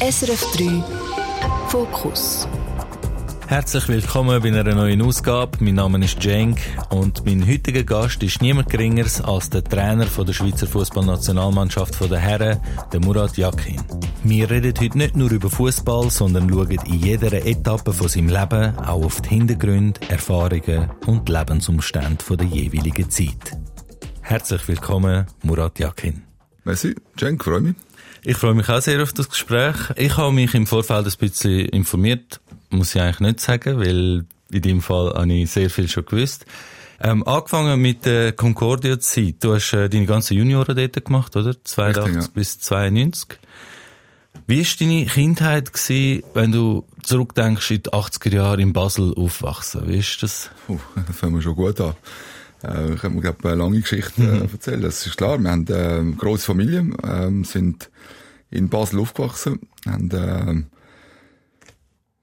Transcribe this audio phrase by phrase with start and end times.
[0.00, 0.84] SRF 3
[1.66, 2.46] Fokus
[3.48, 5.58] Herzlich willkommen bei einer neuen Ausgabe.
[5.58, 6.60] Mein Name ist Cenk
[6.90, 12.18] und mein heutiger Gast ist niemand Geringeres als der Trainer von der Schweizer Fußballnationalmannschaft der
[12.20, 12.60] Herren,
[12.92, 13.82] der Murat Yakin.
[14.22, 18.78] Wir reden heute nicht nur über Fußball, sondern schauen in jeder Etappe von seinem Leben
[18.78, 23.58] auch auf die Hintergründe, Erfahrungen und Lebensumstände der jeweiligen Zeit.
[24.20, 26.22] Herzlich willkommen, Murat Yakin.
[26.62, 27.74] Merci, Cenk, freue mich.
[28.24, 29.76] Ich freue mich auch sehr auf das Gespräch.
[29.96, 32.40] Ich habe mich im Vorfeld ein bisschen informiert
[32.70, 36.46] muss ich eigentlich nicht sagen, weil in dem Fall habe ich sehr viel schon gewusst.
[37.00, 39.36] Ähm, angefangen mit der Concordia-Zeit.
[39.40, 41.54] Du hast äh, deine ganzen Junioren dort gemacht, oder?
[41.62, 42.28] 82 Richtig, ja.
[42.34, 43.38] bis 92.
[44.46, 49.86] Wie war deine Kindheit gewesen, wenn du zurückdenkst in die 80er Jahre in Basel aufwachsen?
[49.86, 50.50] Wie ist das?
[50.66, 51.94] Oh, das fangen wir schon gut an.
[52.62, 54.48] Äh, ich habe mir, glaube eine lange Geschichte äh, mhm.
[54.52, 54.82] erzählen.
[54.82, 55.38] Das ist klar.
[55.38, 57.90] Wir haben äh, eine grosse Familie, äh, sind
[58.50, 60.64] in Basel aufgewachsen, haben äh,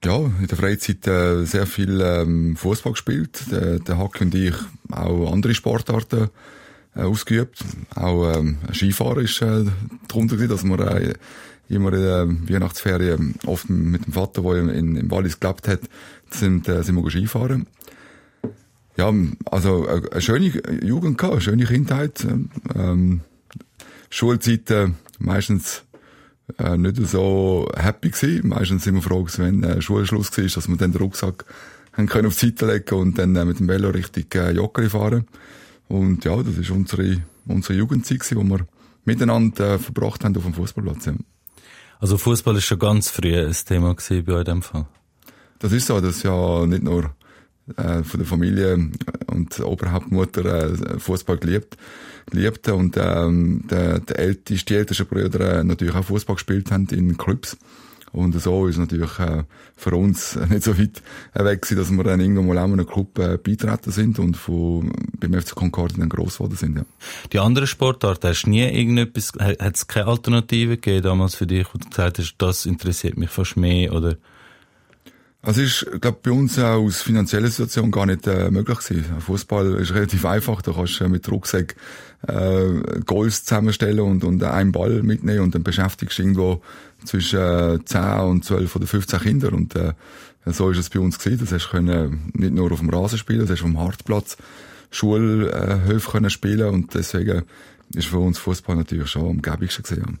[0.04, 3.50] ja, in der Freizeit äh, sehr viel ähm, Fußball gespielt.
[3.50, 4.54] Der, der Hack und ich
[4.90, 6.28] auch andere Sportarten
[6.94, 7.64] äh, ausgeübt.
[7.94, 9.64] Auch ähm, Skifahren ist äh,
[10.08, 11.14] darunter gewesen, dass wir äh,
[11.68, 15.80] immer in der Weihnachtsferien oft mit dem Vater, der in, in Wallis gelebt hat,
[16.30, 17.66] sind, äh, sind wir Skifahren.
[18.96, 19.12] Ja,
[19.50, 20.46] also äh, eine schöne
[20.82, 22.26] Jugend gehabt, eine schöne Kindheit.
[22.74, 23.20] Ähm,
[24.08, 25.82] Schulzeit äh, meistens
[26.58, 28.48] äh, nicht so happy gewesen.
[28.48, 31.44] Meistens sind wir froh, wenn äh, Schulschluss war, dass wir dann den Rucksack
[31.92, 34.88] haben können auf die Seite legen und dann äh, mit dem Velo Richtung äh, Joggeli
[34.88, 35.26] fahren.
[35.88, 38.66] Und ja, das ist unsere, unsere Jugendzeit gewesen, wo wir
[39.04, 41.06] miteinander äh, verbracht haben auf dem Fußballplatz.
[41.06, 41.14] Ja.
[41.98, 44.86] Also Fußball ist schon ganz früh ein Thema gewesen bei euch in dem Fall?
[45.58, 47.14] Das ist so, dass ja nicht nur
[47.76, 48.90] äh, von der Familie
[49.26, 51.76] und Oberhauptmutter äh, Fußball geliebt
[52.30, 56.88] geliebten und ähm, der, der älteste, die ältesten Brüder äh, natürlich auch Fußball gespielt haben
[56.88, 57.56] in Clubs.
[58.12, 59.44] Und so ist natürlich äh,
[59.76, 61.02] für uns nicht so weit
[61.34, 64.36] weg gewesen, dass wir dann irgendwann mal auch in einem Club äh, beitreten sind und
[64.36, 66.84] von, beim FC Concordia dann gross geworden sind, ja.
[67.32, 71.66] Die anderen Sportarten, hast du nie irgendetwas, hat es keine Alternative gegeben damals für dich,
[71.72, 74.16] wo du gesagt hast, das interessiert mich fast mehr, oder?
[75.46, 79.20] Also ist, glaube bei uns auch aus finanzieller Situation gar nicht äh, möglich gewesen.
[79.20, 80.60] Fußball ist relativ einfach.
[80.60, 81.76] Da kannst du äh, mit Rucksack
[82.26, 86.62] äh, Goals zusammenstellen und, und einen Ball mitnehmen und dann beschäftigst du irgendwo
[87.04, 89.92] zwischen äh, 10 und 12 oder 15 Kinder und äh,
[90.46, 91.44] so ist es bei uns gewesen.
[91.44, 93.78] Das hast du können nicht nur auf dem Rasen spielen, das hast du auf dem
[93.78, 94.36] Hartplatz
[94.90, 97.44] Schulhöfe äh, können spielen und deswegen
[97.94, 100.18] ist für uns Fußball natürlich schon am gäbigsten gewesen.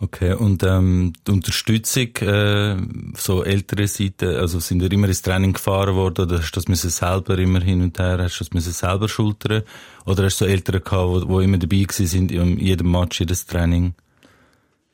[0.00, 2.76] Okay, und ähm, die Unterstützung, äh,
[3.16, 6.68] so ältere Seite, also sind ihr immer ins Training gefahren worden oder hast du das
[6.68, 9.62] müssen selber immer hin und her, hast du das müssen selber schultern
[10.04, 13.20] oder hast du so Eltern gehabt, wo, wo immer dabei gewesen sind in jedem Match,
[13.20, 13.94] jedes Training?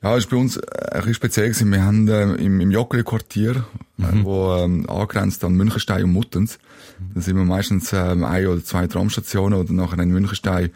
[0.03, 1.71] Ja, das ist bei uns ein bisschen speziell gewesen.
[1.71, 3.65] Wir haben äh, im, im Joggeli-Quartier,
[3.99, 4.23] äh, mhm.
[4.23, 6.59] wo ähm, angrenzt an Münchenstein und Muttens,
[7.13, 10.71] da sind wir meistens ähm, ein oder zwei Tramstationen oder nachher in Münchenstein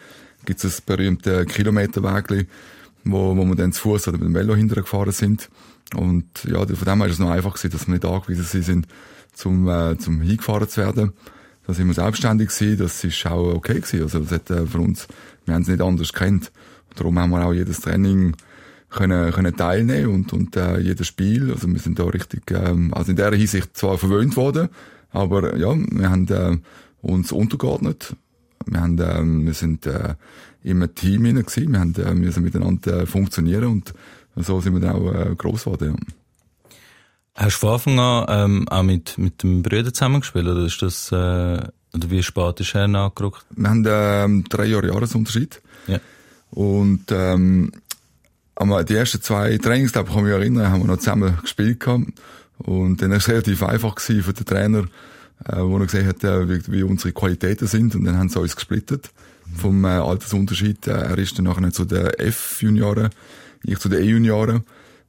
[0.45, 2.45] gibt es das berühmte Kilometerwägli,
[3.05, 5.49] wo, wo wir dann zu Fuß oder mit dem Velo hinterher gefahren sind.
[5.95, 8.87] Und ja, von dem her ist es noch einfach gewesen, dass wir nicht angewiesen sind,
[9.33, 11.13] zum, äh, zum hingefahren zu werden.
[11.67, 14.01] Da sind wir selbstständig gewesen, das ist auch okay gewesen.
[14.01, 15.07] Also das hat äh, für uns,
[15.45, 16.51] wir haben es nicht anders kennt.
[16.95, 18.35] Darum haben wir auch jedes Training
[18.89, 21.51] können, können teilnehmen und, und äh, jedes Spiel.
[21.51, 24.69] Also wir sind da richtig, ähm, also in der Hinsicht zwar verwöhnt worden,
[25.11, 26.57] aber ja, wir haben äh,
[27.01, 28.15] uns untergeordnet.
[28.65, 30.15] Wir haben, äh, wir sind äh,
[30.63, 31.71] im Team gewesen.
[31.71, 33.93] Wir haben, äh, müssen miteinander äh, funktionieren und
[34.35, 35.95] so sind wir dann auch äh, gross geworden.
[35.97, 36.13] Ja.
[37.35, 41.11] Hast du von Anfang an ähm, auch mit, mit dem Brüder zusammengespielt oder ist das,
[41.11, 43.45] äh, oder wie spät ist er nachgerückt?
[43.49, 45.61] Wir haben ähm, drei Jahre Jahresunterschied.
[45.87, 45.99] Ja.
[46.51, 47.71] Und ähm,
[48.55, 51.81] aber die ersten zwei Trainings, glaube ich, kann mich erinnern, haben wir noch zusammen gespielt
[51.81, 52.05] gehabt.
[52.57, 54.85] Und dann war es relativ einfach gewesen für den Trainer,
[55.43, 57.95] äh, wo er gesehen hat, äh, wie, wie unsere Qualitäten sind.
[57.95, 59.11] Und dann haben sie uns gesplittet
[59.55, 60.87] vom äh, Altersunterschied.
[60.87, 63.09] Äh, er ist dann nachher zu den F-Junioren,
[63.63, 64.63] ich zu den E-Junioren.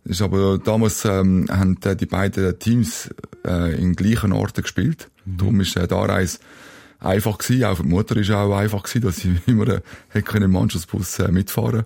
[0.05, 3.11] Ist aber damals ähm, haben äh, die beiden Teams
[3.45, 5.09] äh, in gleichen Orten gespielt.
[5.25, 5.37] Mhm.
[5.37, 6.39] Darum ist äh, da Reis
[7.01, 7.65] einfach gewesen.
[7.65, 9.81] Auch für die Mutter ist auch einfach gewesen, dass sie immer äh,
[10.11, 11.85] hätte im Mannschaftsbus äh, mitfahren.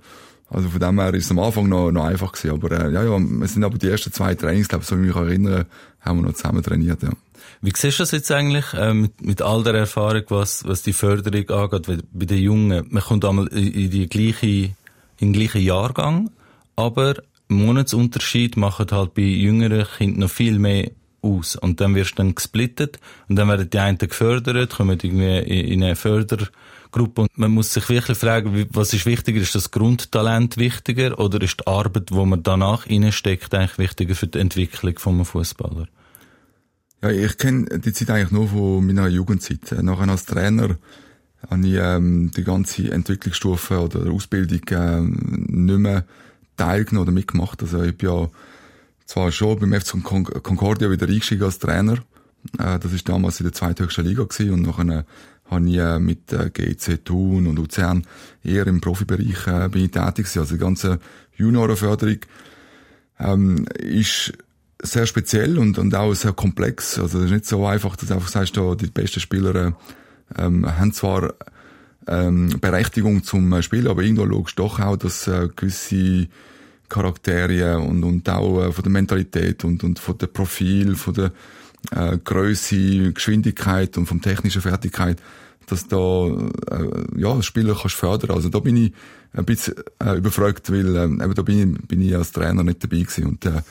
[0.51, 2.51] Also von dem her ist es am Anfang noch, noch einfach gewesen.
[2.51, 5.09] Aber äh, ja, ja, wir sind aber die ersten zwei Trainings, glaube ich, so wie
[5.09, 5.67] ich mich erinnere,
[6.01, 7.03] haben wir noch zusammen trainiert.
[7.03, 7.11] Ja.
[7.63, 10.95] Wie siehst du das jetzt eigentlich äh, mit, mit all der Erfahrung, was, was die
[10.95, 12.87] Förderung angeht, bei den Jungen?
[12.89, 14.75] Man kommt einmal in, die gleiche, in
[15.21, 16.31] den gleichen Jahrgang,
[16.77, 17.17] aber
[17.49, 20.91] Monatsunterschied macht halt bei jüngeren Kindern noch viel mehr
[21.21, 21.57] aus.
[21.57, 22.99] Und dann wirst du dann gesplittet
[23.29, 26.49] und dann werden die einen gefördert, kommen irgendwie in eine Förder
[26.91, 27.23] Gruppe.
[27.23, 29.41] Und man muss sich wirklich fragen, was ist wichtiger?
[29.41, 34.27] Ist das Grundtalent wichtiger oder ist die Arbeit, wo man danach reinsteckt, eigentlich wichtiger für
[34.27, 35.87] die Entwicklung vom Fußballer?
[37.03, 39.73] Ja, ich kenne die Zeit eigentlich nur von meiner Jugendzeit.
[39.83, 40.77] Nachher als Trainer
[41.49, 46.05] habe ich ähm, die ganze Entwicklungsstufe oder Ausbildung ähm, nicht mehr
[46.59, 47.63] teilgenommen oder mitgemacht.
[47.63, 48.29] Also ich bin ja
[49.07, 51.95] zwar schon beim FC Concordia wieder eingestiegen als Trainer.
[52.59, 55.07] Äh, das ist damals in der zweithöchsten Liga gewesen und nachher
[55.47, 58.07] habe ich äh, mit äh, GC Thun und Luzern
[58.45, 60.41] eher im Profibereich äh, bin ich tätig gewesen.
[60.41, 61.01] Also die ganze
[61.37, 62.19] Juniorenförderung
[63.19, 64.35] ähm, ist
[64.83, 66.99] sehr speziell und, und auch sehr komplex.
[66.99, 69.77] Also es ist nicht so einfach, dass du einfach sagst, da, die besten Spieler
[70.39, 71.35] ähm, haben zwar
[72.07, 76.29] ähm, Berechtigung zum Spielen, aber irgendwo schaust du doch auch, dass äh, gewisse
[76.89, 81.33] Charaktere und, und auch äh, von der Mentalität und, und von der Profil, von der
[81.93, 85.19] äh, Größe, Geschwindigkeit und vom technischen Fertigkeit,
[85.67, 88.33] dass da äh, ja Spieler kannst fördern.
[88.33, 88.93] Also da bin ich
[89.33, 89.75] ein bisschen
[90.05, 93.27] äh, überfragt, weil äh, eben da bin ich, bin ich als Trainer nicht dabei gewesen
[93.27, 93.63] und äh,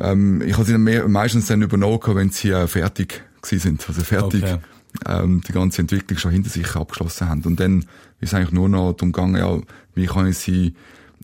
[0.00, 4.02] ähm, ich habe sie mehr, meistens dann übernommen, wenn sie äh, fertig gewesen sind, also
[4.02, 4.58] fertig okay.
[5.06, 7.42] ähm, die ganze Entwicklung schon hinter sich abgeschlossen haben.
[7.42, 7.84] Und dann
[8.20, 9.58] ist eigentlich nur noch darum gegangen, ja,
[9.94, 10.74] wie kann ich sie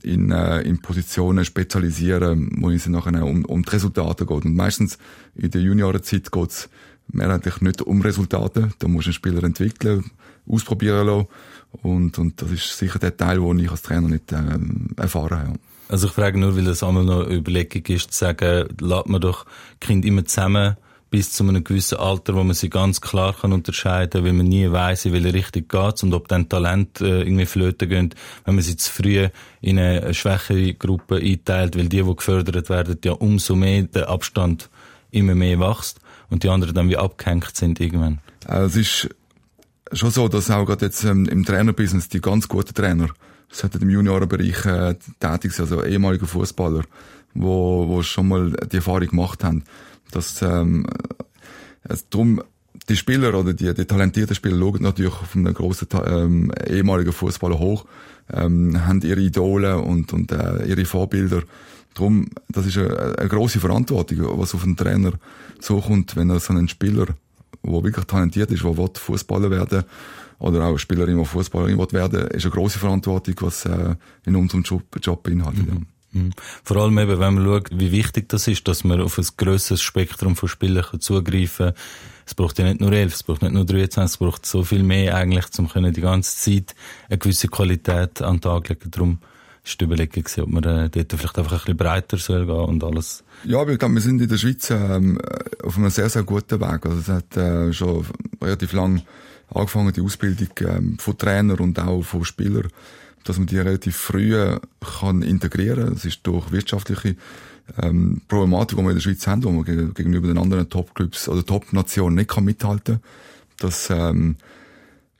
[0.02, 4.44] in, äh, in Positionen spezialisieren, wo es nachher um, um die Resultate geht.
[4.44, 4.98] Und meistens
[5.34, 6.68] in der Juniorenzeit geht es
[7.08, 8.70] mehrheitlich nicht um Resultate.
[8.78, 10.10] Da muss ein Spieler entwickeln,
[10.48, 11.28] ausprobieren lassen.
[11.82, 14.58] Und, und das ist sicher der Teil, den ich als Trainer nicht äh,
[14.96, 15.58] erfahren habe.
[15.88, 19.20] Also ich frage nur, weil das einmal noch eine Überlegung ist, zu sagen, lässt man
[19.20, 19.46] doch
[19.80, 20.76] Kind immer zusammen
[21.10, 24.70] bis zu einem gewissen Alter, wo man sie ganz klar kann unterscheiden, weil man nie
[24.70, 28.64] weiß, in welche Richtung geht's und ob dann Talent äh, irgendwie flöten gehen, wenn man
[28.64, 29.28] sie zu früh
[29.60, 34.68] in eine schwächere Gruppe einteilt, weil die, die gefördert werden, ja umso mehr der Abstand
[35.12, 38.18] immer mehr wächst und die anderen dann wie abgehängt sind irgendwann.
[38.44, 39.16] Also es ist
[39.92, 43.08] schon so, dass auch gerade jetzt ähm, im Trainerbusiness die ganz guten Trainer
[43.62, 46.82] hat im Juniorenbereich äh, tätig sind, also ehemalige Fußballer,
[47.34, 49.64] wo, wo schon mal die Erfahrung gemacht haben,
[50.10, 50.86] dass ähm,
[51.88, 52.42] also drum
[52.88, 57.58] die Spieler oder die, die talentierten Spieler schauen natürlich auf einen grossen ähm, ehemaligen Fußballer
[57.58, 57.84] hoch,
[58.32, 61.42] ähm, haben ihre Idole und, und äh, ihre Vorbilder.
[61.94, 65.12] Drum, das ist eine, eine große Verantwortung, was auf einen Trainer
[65.60, 67.06] zukommt, wenn er so einen Spieler,
[67.72, 69.84] der wirklich talentiert ist, der Fußballer werden
[70.38, 74.82] oder auch Spielerin, die Fußballerin werden ist eine grosse Verantwortung, was äh, in unserem Job,
[75.00, 75.66] Job beinhaltet.
[75.66, 75.86] Mhm.
[76.12, 76.30] Mhm.
[76.62, 79.82] Vor allem eben, wenn man schaut, wie wichtig das ist, dass man auf ein grösseres
[79.82, 81.74] Spektrum von Spielern zugreifen kann.
[82.24, 84.82] Es braucht ja nicht nur 11, es braucht nicht nur 23, es braucht so viel
[84.82, 86.74] mehr eigentlich, um die ganze Zeit
[87.08, 88.90] eine gewisse Qualität an den Tag legen.
[88.90, 89.18] Darum
[89.66, 92.84] ist die Überlegung gewesen, ob man dort vielleicht einfach ein bisschen breiter soll gehen und
[92.84, 93.24] alles.
[93.44, 95.20] Ja, aber ich glaube, wir sind in der Schweiz ähm,
[95.62, 96.86] auf einem sehr, sehr guten Weg.
[96.86, 98.06] Also es hat äh, schon
[98.40, 99.02] relativ lang
[99.52, 102.68] angefangen, die Ausbildung ähm, von Trainer und auch von Spielern,
[103.24, 104.60] dass man die relativ früh äh,
[105.00, 105.94] kann integrieren.
[105.94, 107.16] Das ist durch wirtschaftliche
[107.82, 111.44] ähm, Problematik, die wir in der Schweiz haben, wo man gegenüber den anderen Top-Clubs oder
[111.44, 113.00] Top-Nationen nicht kann mithalten.
[113.58, 114.36] Dass ähm,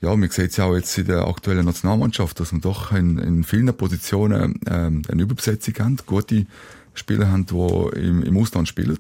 [0.01, 3.19] ja, man sieht es ja auch jetzt in der aktuellen Nationalmannschaft, dass man doch in,
[3.19, 6.47] in vielen Positionen ähm, eine Überbesetzung haben, gute
[6.95, 8.99] Spieler haben, die im, im Ausland spielen.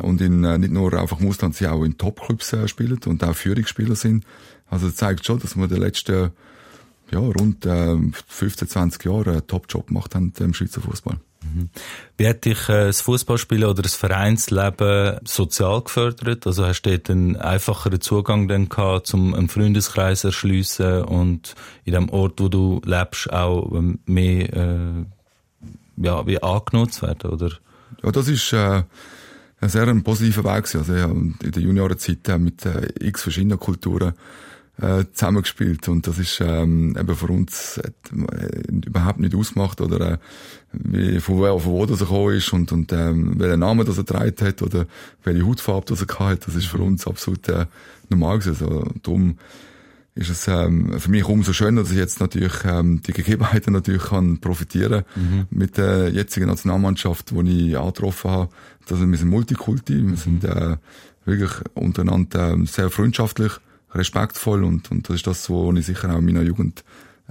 [0.00, 3.22] Und in, äh, nicht nur einfach im Ausland, sie auch in Top-Clubs äh, spielen und
[3.24, 4.24] auch Führungsspieler sind.
[4.70, 6.30] Also das zeigt schon, dass wir die letzten
[7.10, 7.96] ja, rund äh,
[8.26, 11.18] 15, 20 Jahre einen Top-Job gemacht haben im Schweizer Fußball.
[11.42, 11.70] Mhm.
[12.16, 16.46] Wie hat dich äh, das Fußballspielen oder das Vereinsleben sozial gefördert?
[16.46, 21.94] Also hast du dort einen einfacheren Zugang dann gehabt, um einen Freundeskreis erschliessen und in
[21.94, 25.04] dem Ort, wo du lebst, auch ähm, mehr äh,
[25.96, 27.50] ja, wie angenutzt werden, oder?
[28.02, 28.82] Ja, das ist äh,
[29.60, 30.74] ein sehr positiver Weg.
[30.74, 34.14] Also ich habe in der Juniorenzeit mit äh, x verschiedenen Kulturen
[34.80, 37.90] äh, zusammengespielt und das ist ähm, eben für uns äh,
[39.12, 40.18] überhaupt nicht ausgemacht oder äh,
[40.72, 43.98] wie, von, wo, von wo das er gekommen ist und, und ähm, welchen Namen das
[43.98, 44.86] er getragen hat oder
[45.24, 47.66] welche Hautfarbe das er gehabt hat, das ist für uns absolut äh,
[48.08, 48.66] normal gewesen.
[48.66, 49.38] Also, darum
[50.14, 54.04] ist es ähm, für mich umso schöner, dass ich jetzt natürlich ähm, die Gegebenheiten natürlich
[54.04, 55.46] kann profitieren mhm.
[55.50, 58.48] mit der jetzigen Nationalmannschaft, die ich angetroffen habe.
[58.86, 60.16] Dass wir sind Multikulti, wir mhm.
[60.16, 60.76] sind äh,
[61.24, 63.52] wirklich untereinander äh, sehr freundschaftlich,
[63.94, 66.84] respektvoll und, und das ist das, was ich sicher auch in meiner Jugend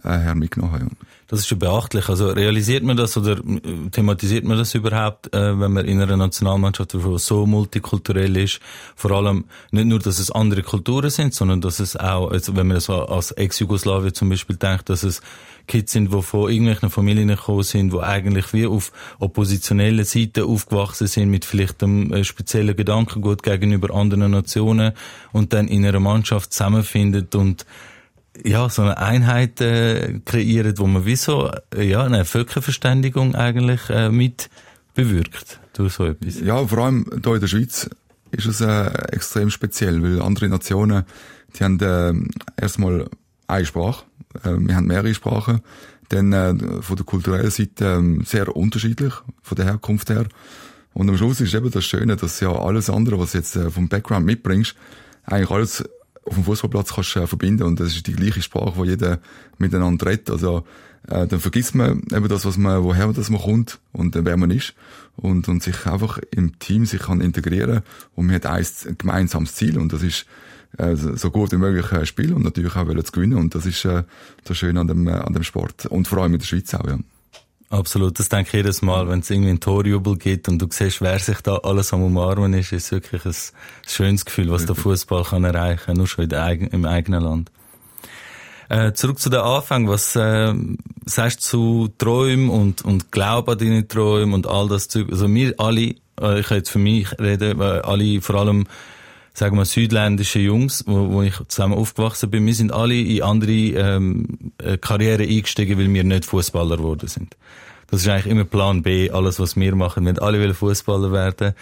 [0.03, 0.87] her mitgenommen habe.
[1.27, 2.09] Das ist schon beachtlich.
[2.09, 6.17] Also realisiert man das oder äh, thematisiert man das überhaupt, äh, wenn man in einer
[6.17, 8.59] Nationalmannschaft, die so multikulturell ist,
[8.95, 12.67] vor allem nicht nur, dass es andere Kulturen sind, sondern dass es auch, also wenn
[12.67, 15.21] man so als Ex-Jugoslawien zum Beispiel denkt, dass es
[15.67, 21.07] Kids sind, die von irgendwelchen Familien gekommen sind, die eigentlich wie auf oppositionellen Seiten aufgewachsen
[21.07, 24.91] sind, mit vielleicht einem äh, speziellen Gedankengut gegenüber anderen Nationen
[25.31, 27.65] und dann in einer Mannschaft zusammenfindet und
[28.43, 33.89] ja, so eine Einheit äh, kreieren, wo man wie so äh, ja, eine Völkerverständigung eigentlich
[33.89, 34.49] äh, mit
[34.93, 36.39] bewirkt durch so etwas.
[36.41, 37.89] Ja, vor allem hier in der Schweiz
[38.31, 41.03] ist es äh, extrem speziell, weil andere Nationen,
[41.57, 43.09] die haben äh, erstmal
[43.47, 44.05] eine Sprache,
[44.43, 45.61] äh, wir haben mehrere Sprachen,
[46.09, 50.25] dann äh, von der kulturellen Seite äh, sehr unterschiedlich, von der Herkunft her.
[50.93, 53.87] Und am Schluss ist eben das Schöne, dass ja alles andere, was jetzt äh, vom
[53.87, 54.75] Background mitbringst,
[55.23, 55.83] eigentlich alles
[56.23, 59.19] auf dem Fußballplatz kannst äh, verbinden und das ist die gleiche Sprache, wo jeder
[59.57, 60.29] miteinander redet.
[60.29, 60.63] Also
[61.07, 64.37] äh, dann vergisst man eben das, was man, woher das man kommt und äh, wer
[64.37, 64.73] man ist
[65.15, 67.81] und, und sich einfach im Team sich kann integrieren
[68.15, 68.65] und man hat ein
[68.97, 70.25] gemeinsames Ziel und das ist
[70.77, 73.65] äh, so gut wie möglich äh, spielen und natürlich auch wollen zu gewinnen und das
[73.65, 74.03] ist äh,
[74.43, 76.87] das Schöne an dem, äh, an dem Sport und vor allem in der Schweiz auch,
[76.87, 76.99] ja.
[77.71, 80.99] Absolut, das denke ich jedes Mal, wenn es irgendwie einen Torjubel gibt und du siehst,
[80.99, 83.33] wer sich da alles am Umarmen ist, ist wirklich ein,
[83.87, 87.49] schönes Gefühl, was der Fußball kann erreichen, nur schon der, im eigenen Land.
[88.67, 90.53] Äh, zurück zu den Anfang, was äh,
[91.05, 95.07] sagst du zu Träumen und, und Glaub an deine Träume und all das Zeug?
[95.09, 98.67] Also wir alle, äh, ich kann jetzt für mich reden, weil alle vor allem
[99.33, 103.51] sagen wir, südländische Jungs, wo, wo ich zusammen aufgewachsen bin, wir sind alle in andere
[103.51, 107.37] ähm, äh, Karriere eingestiegen, weil wir nicht Fußballer geworden sind.
[107.89, 110.05] Das ist eigentlich immer Plan B, alles was wir machen.
[110.05, 111.53] Wir alle wollen Fußballer werden.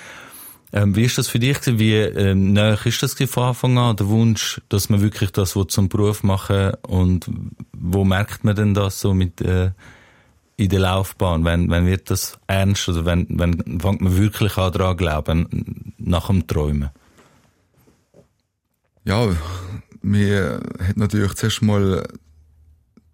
[0.71, 1.57] Ähm, wie ist das für dich?
[1.65, 5.89] Wie ähm, näher ist das von Anfang an, der Wunsch, dass man wirklich das zum
[5.89, 7.27] Beruf machen und
[7.73, 9.71] wo merkt man denn das so mit äh,
[10.57, 11.43] in der Laufbahn?
[11.43, 16.27] Wenn, wenn wird das ernst oder wenn, wenn fängt man wirklich an daran glauben, nach
[16.27, 16.91] dem Träumen?
[19.09, 19.27] Ja,
[20.03, 22.07] mir hat natürlich zuerst mal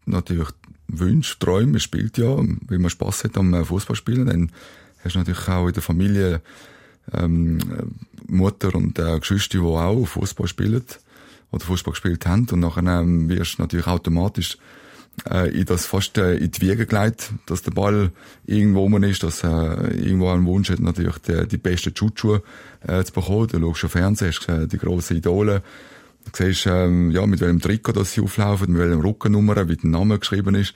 [0.06, 0.50] natürlich
[0.90, 4.52] Wünsche, Träume, man spielt ja, weil man Spaß hat am Fußballspielen, dann
[5.02, 6.42] hast du natürlich auch in der Familie
[7.14, 7.60] ähm,
[8.28, 10.84] Mutter und äh, Geschwister, die auch Fußball spielen
[11.52, 14.58] oder Fußball gespielt haben und nachher ähm, wirst du natürlich automatisch
[15.30, 18.12] äh, in das fast äh, in die Wiege gelegt, dass der Ball
[18.46, 22.44] irgendwo rum ist, dass äh, irgendwo ein Wunsch hat, natürlich die, die besten Schutzschuhe
[22.86, 23.48] äh, zu bekommen.
[23.48, 25.64] Du schaust schon Fernsehen, hast äh, die grossen Idole.
[26.26, 30.20] Du siehst, ähm, ja, mit welchem Trikot sie auflaufen, mit welchem Rückennummer, wie der Name
[30.20, 30.74] geschrieben ist.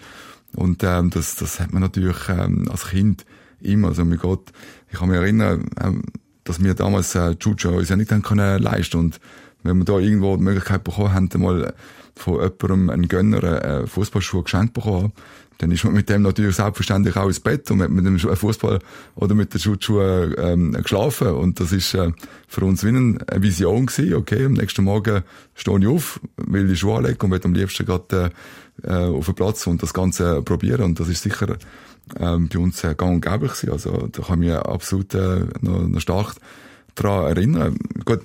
[0.55, 3.25] Und ähm, das, das hat man natürlich ähm, als Kind
[3.61, 3.89] immer.
[3.89, 4.53] Also mir geht,
[4.91, 6.03] ich kann mich erinnern, ähm,
[6.43, 9.19] dass wir damals äh, Juju uns ja nicht leisten und
[9.63, 11.73] wenn wir da irgendwo die Möglichkeit bekommen haben, mal
[12.19, 15.13] von jemandem einen Gönner einen Fußballschuh geschenkt bekommen
[15.59, 18.79] dann ist man mit dem natürlich selbstverständlich auch ins Bett und mit dem Fußball
[19.15, 21.27] oder mit den Schutzschuhen ähm, geschlafen.
[21.27, 22.13] Und das ist äh,
[22.47, 24.13] für uns wie eine Vision gewesen.
[24.13, 25.21] Okay, am nächsten Morgen
[25.55, 28.31] stehe ich auf, will die Schuhe anlegen und will am liebsten gerade
[28.83, 30.81] äh, auf den Platz und das Ganze probieren.
[30.81, 31.57] Und das ist sicher
[32.17, 33.71] ähm, bei uns äh, gang und gäbe gewesen.
[33.71, 36.35] Also da kann ich mich absolut äh, noch, noch stark
[36.95, 37.77] daran erinnern.
[38.05, 38.21] Gut,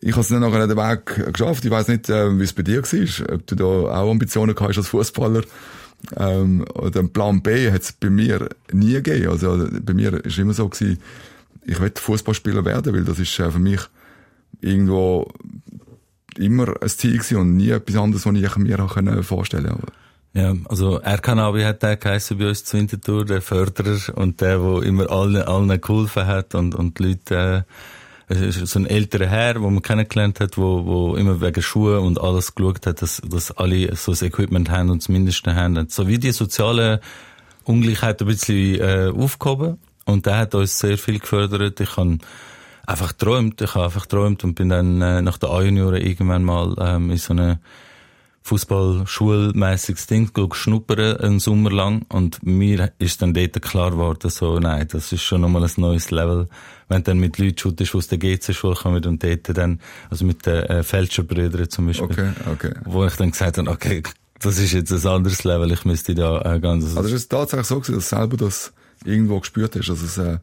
[0.00, 1.64] ich habe es dann nachher den Weg geschafft.
[1.64, 4.78] Ich weiß nicht, äh, wie es bei dir war, ob du da auch Ambitionen hast
[4.78, 5.42] als Fußballer
[6.16, 9.30] ähm, oder einen Plan B hat es bei mir nie gegeben.
[9.30, 10.98] Also bei mir ist immer so gewesen,
[11.66, 13.80] ich will Fußballspieler werden, weil das ist äh, für mich
[14.60, 15.30] irgendwo
[16.36, 19.92] immer ein Ziel gewesen und nie etwas anderes, was ich mir vorstellen konnte.
[20.34, 24.82] Ja, also Erkanabi hat der geheißen bei uns zu Winterthur, der Förderer und der, der
[24.82, 27.72] immer allen, allen geholfen hat und, und die Leute äh,
[28.28, 32.54] so ein älterer Herr, wo man kennengelernt hat, wo, wo immer wegen Schuhe und alles
[32.54, 35.88] geschaut hat, dass, dass alle so das Equipment haben und das Mindeste haben.
[35.88, 37.00] So wie die soziale
[37.64, 39.78] Ungleichheit ein bisschen äh, aufgehoben.
[40.04, 41.80] Und der hat uns sehr viel gefördert.
[41.80, 42.18] Ich habe
[42.86, 46.74] einfach geträumt, ich habe einfach geträumt und bin dann äh, nach der A-Junioren irgendwann mal
[46.80, 47.60] ähm, in so eine
[48.48, 52.06] Fußball-schulmäßiges Ding schnuppern, einen Sommer lang.
[52.08, 56.10] Und mir ist dann dort klar geworden, so, nein, das ist schon nochmal ein neues
[56.10, 56.48] Level.
[56.88, 60.24] Wenn du dann mit Leuten shootest, die aus der GC-Schule kommen und dort dann, also
[60.24, 62.06] mit den äh, Fälscherbrüdern zum Beispiel.
[62.06, 62.74] Okay, okay.
[62.84, 64.02] Wo ich dann gesagt habe, okay,
[64.40, 66.84] das ist jetzt ein anderes Level, ich müsste da äh, ganz...
[66.84, 68.72] Also, also ist es tatsächlich so gewesen, dass du selber das
[69.04, 70.38] irgendwo gespürt hast, dass es äh,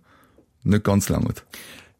[0.63, 1.43] nicht ganz langt?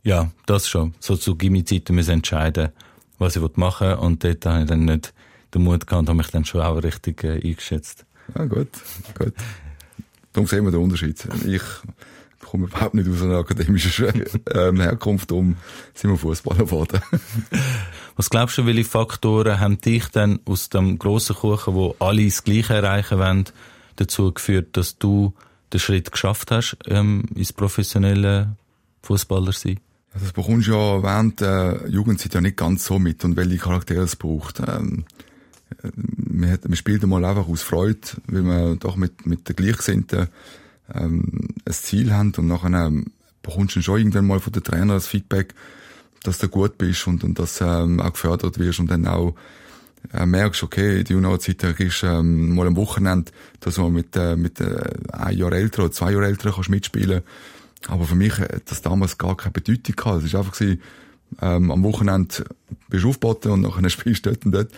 [0.03, 0.93] Ja, das schon.
[1.00, 2.69] So zu Gimmi-Zeiten müssen entscheiden,
[3.17, 3.95] was ich machen will.
[3.95, 5.13] Und dort habe ich dann nicht
[5.55, 8.05] den Mut gehabt und habe mich dann schon auch richtig äh, eingeschätzt.
[8.35, 8.69] Ja, gut,
[9.17, 9.33] gut.
[10.33, 11.27] Darum sehen wir den Unterschied.
[11.45, 11.62] Ich
[12.45, 14.13] komme überhaupt nicht aus einer akademischen
[14.53, 15.55] ähm, Herkunft, um
[15.93, 17.01] sind wir Fußballer geworden.
[18.15, 22.43] Was glaubst du, welche Faktoren haben dich denn aus dem grossen Kuchen, wo alle das
[22.43, 23.45] Gleiche erreichen wollen,
[23.95, 25.33] dazu geführt, dass du
[25.74, 28.55] den Schritt geschafft hast, ähm, ins professionelle
[29.03, 29.79] Fußballer sein?
[30.13, 34.03] Das bekommst du ja während der Jugendzeit ja nicht ganz so mit und welche Charaktere
[34.03, 34.62] es braucht.
[34.65, 35.05] Ähm,
[36.15, 40.27] man, hat, man spielt einmal einfach aus Freude, weil man doch mit, mit den Gleichgesinnten
[40.94, 43.05] ähm, ein Ziel haben und nachher ähm,
[43.41, 45.53] bekommst du schon irgendwann mal von den Trainer das Feedback,
[46.24, 49.36] dass du gut bist und, und dass ähm, auch gefördert wirst und dann auch
[50.13, 54.60] äh, merkst, okay, die Juniorzeit ist ähm, mal am Wochenende, dass man mit, äh, mit
[54.62, 57.22] äh, ein Jahr älter oder zwei Jahre älter kannst mitspielen
[57.88, 60.24] Aber für mich hat das damals gar keine Bedeutung gehabt.
[60.24, 60.82] Es war einfach gewesen,
[61.41, 62.45] ähm, am Wochenende
[62.89, 64.71] bist du aufgeboten und nachher spielst du dort und dort.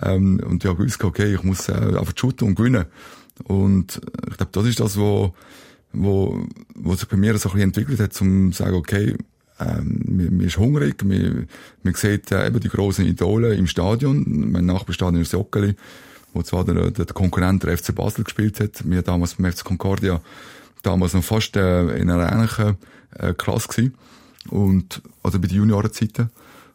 [0.00, 2.86] Ähm, und ich habe gewusst, okay, ich muss äh, einfach shooten und gewinnen.
[3.44, 4.00] Und
[4.30, 5.34] ich glaube, das ist das, wo,
[5.92, 9.16] wo, wo sich bei mir so ein bisschen entwickelt hat, um zu sagen, okay,
[9.60, 11.48] ähm, man, man ist hungrig, man,
[11.82, 14.50] man sieht äh, eben die grossen Idole im Stadion.
[14.50, 15.74] Mein Nachbarstadion ist Joggeli,
[16.32, 18.82] wo zwar der, der Konkurrent der FC Basel gespielt hat.
[18.84, 20.20] Wir damals beim FC Concordia
[20.82, 22.76] damals noch fast äh, in einer ähnlichen
[23.16, 23.94] äh, Klasse gewesen.
[24.48, 26.30] Und, also bei den Juniorenzeiten.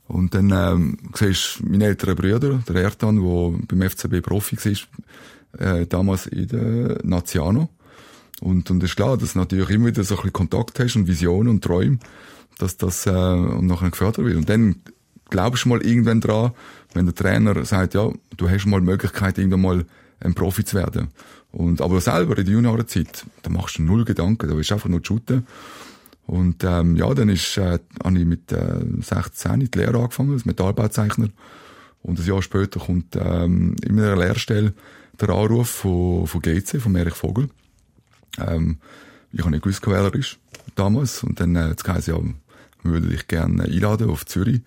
[0.08, 5.60] Und dann ähm, siehst du meine älteren Brüder, der Ertan, der beim FCB Profi war,
[5.60, 7.70] äh, damals in der Naziano.
[8.40, 11.50] Und, und ist klar, dass natürlich immer wieder so ein bisschen Kontakt hast und Visionen
[11.50, 12.00] und Träume
[12.58, 14.36] dass das äh, und nachher gefördert wird.
[14.36, 14.78] Und dann
[15.30, 16.52] glaubst du mal irgendwann dran,
[16.94, 19.86] wenn der Trainer sagt, ja, du hast mal die Möglichkeit, irgendwann mal
[20.20, 21.10] ein Profi zu werden.
[21.52, 24.90] Und, aber selber in der Juniorenzeit, da machst du null Gedanken, da willst du einfach
[24.90, 25.46] nur shooten.
[26.28, 30.46] Und ähm, ja, dann ist, äh, habe ich mit äh, 16 die Lehre angefangen, als
[30.46, 31.30] Metallbauzeichner.
[32.04, 34.74] Und ein Jahr später kommt ähm, in meiner Lehrstelle
[35.20, 37.50] der Anruf von, von GC, von Erich Vogel.
[38.40, 38.78] Ähm,
[39.32, 40.38] ich habe nicht gewusst, wer er ist,
[40.76, 41.24] damals.
[41.24, 42.20] Und dann äh, jetzt heisst ja,
[42.84, 44.62] würde ich gerne einladen auf Zürich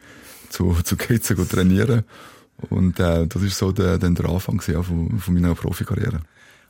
[0.49, 2.05] zu, zu GC trainieren.
[2.71, 6.21] Und äh, das ist so der, der Anfang ja, von, von meiner Profikarriere.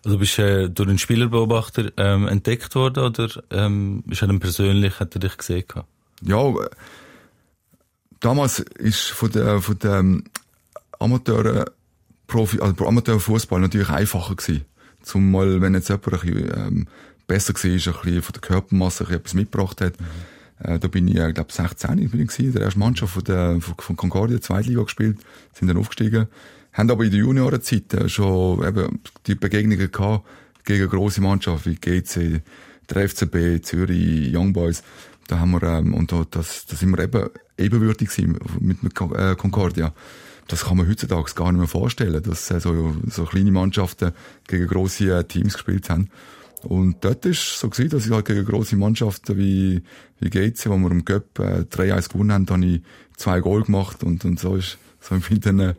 [0.04, 4.99] Also bist du äh, durch einen Spielerbeobachter ähm, entdeckt worden oder ähm, ist er persönlich,
[4.99, 5.64] hat er dich gesehen?
[5.69, 5.88] Gehabt?
[6.23, 6.71] Ja, äh,
[8.21, 10.25] damals ist von der, von der ähm,
[10.99, 11.66] Amateur
[12.26, 14.64] Profi, also Amateurfußball natürlich einfacher gewesen.
[15.02, 16.88] Zumal, wenn jetzt jemand ein bisschen, ähm,
[17.26, 20.00] besser war, ein bisschen von der Körpermasse etwas mitgebracht hat.
[20.00, 20.07] Mhm
[20.62, 23.61] äh, da bin ich, äh, glaube 16 bin ich gewesen, der erste Mannschaft von, der,
[23.61, 25.19] von, von Concordia, Zweitliga gespielt,
[25.52, 26.26] sind dann aufgestiegen.
[26.81, 30.27] Haben aber in der Juniorenzeit äh, schon eben die Begegnungen gehabt
[30.65, 32.41] gegen grosse Mannschaften wie GC,
[32.89, 34.83] der FCB, Zürich, Young Boys.
[35.29, 38.09] Da haben wir, ähm, und da, das, da sind wir eben ebenwürdig
[38.61, 39.93] mit, mit äh, Concordia.
[40.49, 44.13] Das kann man heutzutage gar nicht mehr vorstellen, dass äh, so, so kleine Mannschaften
[44.49, 46.09] gegen grosse äh, Teams gespielt haben.
[46.63, 49.83] Und dort ist so gewesen, dass ich halt gegen grosse Mannschaften wie,
[50.19, 52.81] wie GC, wo wir im Cup äh, 3-1 gewonnen haben, habe ich
[53.19, 55.75] zwei Goal gemacht und, und so ist, so im dann,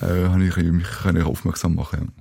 [0.00, 2.12] äh, habe ich mich können aufmerksam machen.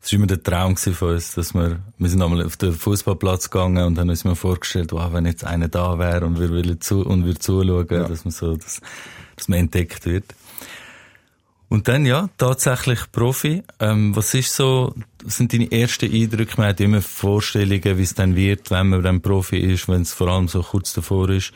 [0.00, 3.48] Das war immer der Traum von uns, dass wir, wir sind einmal auf den Fußballplatz
[3.48, 6.78] gegangen und haben uns mal vorgestellt, wow, wenn jetzt einer da wäre und wir will
[6.78, 8.06] zu, und wir zuschauen, ja.
[8.06, 8.82] dass man so, dass,
[9.36, 10.34] dass man entdeckt wird.
[11.70, 13.62] Und dann, ja, tatsächlich Profi.
[13.80, 16.54] Ähm, was ist so, sind deine ersten Eindrücke?
[16.58, 20.12] Man hat immer Vorstellungen, wie es dann wird, wenn man dann Profi ist, wenn es
[20.12, 21.52] vor allem so kurz davor ist.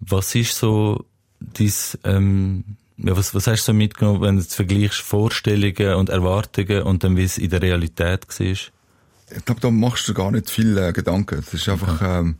[0.00, 1.04] Was ist so
[1.40, 2.64] dies, ähm,
[2.98, 7.16] ja, was, was hast du so mitgenommen, wenn du vergleichst Vorstellungen und Erwartungen und dann
[7.16, 8.46] wie es in der Realität war?
[8.46, 11.36] Ich glaube, da machst du gar nicht viel äh, Gedanken.
[11.36, 12.20] Das ist einfach, okay.
[12.20, 12.36] ähm,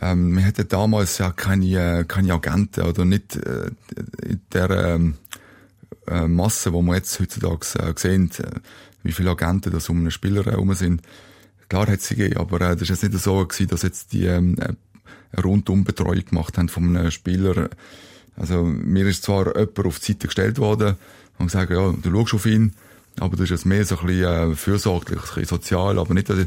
[0.00, 3.70] ähm, wir hatten damals ja keine, äh, keine Agenten oder nicht äh,
[4.22, 5.14] in der ähm,
[6.06, 8.60] äh, Masse, wo wir jetzt heutzutage äh, sehen, äh,
[9.02, 11.02] wie viele Agenten das um einen Spieler herum sind.
[11.68, 14.26] Klar hat sie gegeben, aber äh, das ist jetzt nicht so gewesen, dass jetzt die
[14.26, 14.76] ähm, eine
[15.42, 17.68] Rundumbetreuung gemacht haben von einem Spieler.
[18.40, 20.96] Also mir ist zwar jemand auf die Seite gestellt worden
[21.38, 22.72] und gesagt, ja, du schaust auf ihn,
[23.18, 26.30] aber das ist jetzt mehr so ein bisschen äh, fürsorglich, ein bisschen sozial, aber nicht,
[26.30, 26.46] dass du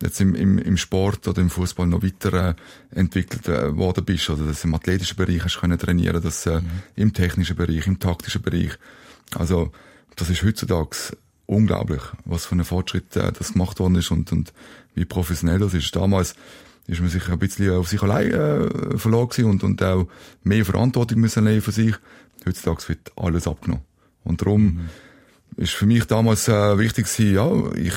[0.00, 2.54] jetzt im, im, im Sport oder im Fußball noch weiter äh,
[2.94, 6.60] entwickelt äh, worden bist oder dass du im athletischen Bereich hast können trainieren, dass äh,
[6.60, 6.70] mhm.
[6.94, 8.78] im technischen Bereich, im taktischen Bereich.
[9.34, 9.72] Also
[10.14, 10.96] das ist heutzutage
[11.46, 14.52] unglaublich, was für ein Fortschritt äh, das gemacht worden ist und, und
[14.94, 15.96] wie professionell das ist.
[15.96, 16.36] Damals
[16.86, 20.08] ist man sich ein bisschen auf sich allein äh, verloren und, und auch
[20.42, 21.94] mehr Verantwortung müssen nehmen für sich.
[22.46, 23.84] Heutzutage wird alles abgenommen.
[24.24, 24.88] Und darum mhm
[25.56, 27.94] ist für mich damals äh, wichtig gewesen, ja, ich,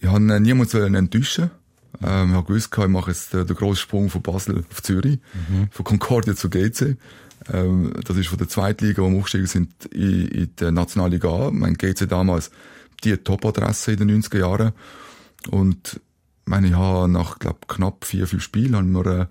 [0.00, 1.50] ich habe niemanden enttäuschen
[2.02, 5.20] ähm, ich habe gewusst, ich mache jetzt den, den grossen Sprung von Basel auf Zürich,
[5.48, 5.68] mhm.
[5.70, 6.96] von Concordia zu GC.
[7.52, 11.50] Ähm, das ist von der Zweitliga, wo wir aufgestiegen sind, in, in der Nationalliga A.
[11.50, 12.50] Mein GC damals
[13.04, 14.72] die Top-Adresse in den 90er Jahren.
[15.50, 16.00] Und
[16.44, 19.28] meine, ich habe nach glaub, knapp vier, fünf Spielen haben wir,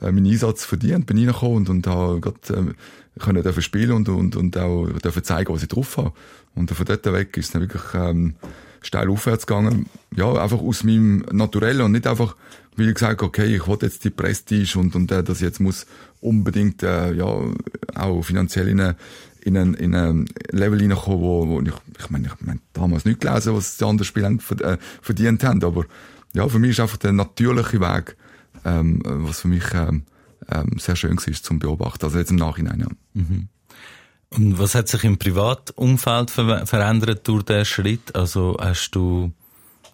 [0.00, 2.74] äh, meinen Einsatz verdient, bin reingekommen und, und habe grad, äh,
[3.18, 6.12] können dürfen spielen und, und, und auch dürfen zeigen, was ich drauf habe.
[6.54, 8.34] Und von dort weg ist es dann wirklich ähm,
[8.82, 9.86] steil aufwärts gegangen.
[10.16, 12.36] Ja, einfach aus meinem Naturellen und nicht einfach,
[12.76, 15.86] weil ich gesagt okay, ich wollte jetzt die Prestige und, und äh, das jetzt muss
[16.20, 17.36] unbedingt äh, ja
[17.94, 18.96] auch finanziell in eine,
[19.42, 23.20] in ein, in ein Level hineinkommen, wo, wo ich, ich meine, ich meine damals nicht
[23.20, 25.84] gelesen, was die anderen Spieler äh, verdient haben, aber
[26.34, 28.16] ja, für mich ist einfach der natürliche Weg,
[28.64, 30.04] ähm, was für mich ähm,
[30.50, 32.04] ähm, sehr schön war zum Beobachten.
[32.04, 32.86] Also jetzt im Nachhinein, ja.
[33.14, 33.48] Mhm.
[34.32, 38.14] Und was hat sich im Privatumfeld ver verändert durch diesen Schritt?
[38.14, 39.32] Also hast du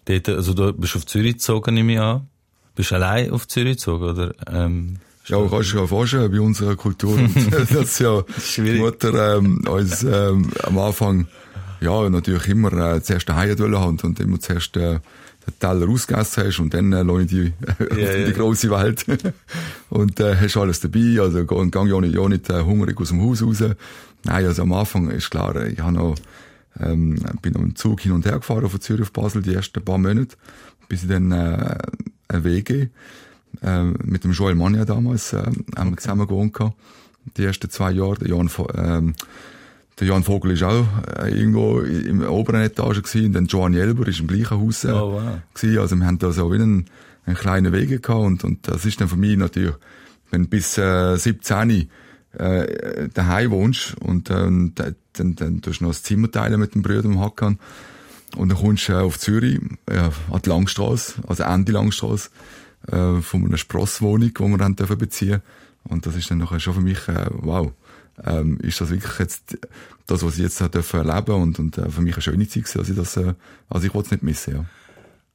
[0.05, 2.27] dort, also du bist auf Zürich gezogen, nehme ich an.
[2.75, 4.35] Bist du allein auf Zürich gezogen, oder?
[4.45, 7.17] Ähm, ja, kannst du ja vorstellen, bei unserer Kultur.
[7.73, 8.23] das ja
[8.57, 11.27] die Mutter ähm, uns ähm, am Anfang
[11.81, 14.99] ja natürlich immer äh, zuerst daheim haben und immer zuerst äh,
[15.59, 18.31] Teller ausgegessen hast und dann äh, ich die, ja, die ja.
[18.31, 19.05] große Welt.
[19.89, 23.21] und äh, hast alles dabei, also gang ja nicht, ja nicht äh, hungrig aus dem
[23.21, 23.63] Haus raus.
[24.23, 26.15] Nein, also am Anfang ist klar, äh, ich habe noch,
[26.79, 29.83] ähm, bin noch im Zug hin und her gefahren von Zürich auf Basel die ersten
[29.83, 30.35] paar Monate,
[30.89, 31.77] bis ich dann äh,
[32.27, 32.89] ein WG
[33.61, 35.43] äh, mit dem Joel Mania damals äh,
[35.75, 36.57] haben wir zusammen gewohnt.
[37.35, 39.13] Die ersten zwei Jahre, der Jan, ähm,
[39.99, 40.85] der Jan Vogel ist auch
[41.17, 44.91] äh, irgendwo im oberen Etage gewesen, und dann Joan Jelber ist im gleichen Haus äh,
[44.91, 45.39] oh, wow.
[45.53, 45.79] gewesen.
[45.79, 46.85] Also wir haben da so wie einen,
[47.25, 48.21] einen kleinen Wege gehabt.
[48.21, 49.73] Und, und das ist dann für mich natürlich,
[50.29, 51.89] wenn du bis äh, 17
[52.33, 56.75] äh, daheim wohnst und ähm, dann, dann, dann tust du noch das Zimmer teilen mit
[56.75, 57.57] dem Bruder im Hackern
[58.35, 59.97] und dann kommst du äh, auf Zürich, äh,
[60.31, 62.29] an die Langstrasse, also Ende Langstrasse,
[62.91, 65.41] äh, von einer Sprosswohnung, die wir dann dürfen beziehen.
[65.85, 67.71] Und das ist dann nachher schon für mich, äh, wow,
[68.23, 69.57] ähm, ist das wirklich jetzt
[70.05, 72.79] das, was ich jetzt dürfen erleben und, und äh, für mich eine schöne Zeit gewesen,
[72.79, 73.33] also ich das, äh,
[73.69, 74.65] also ich wollte es nicht missen, ja.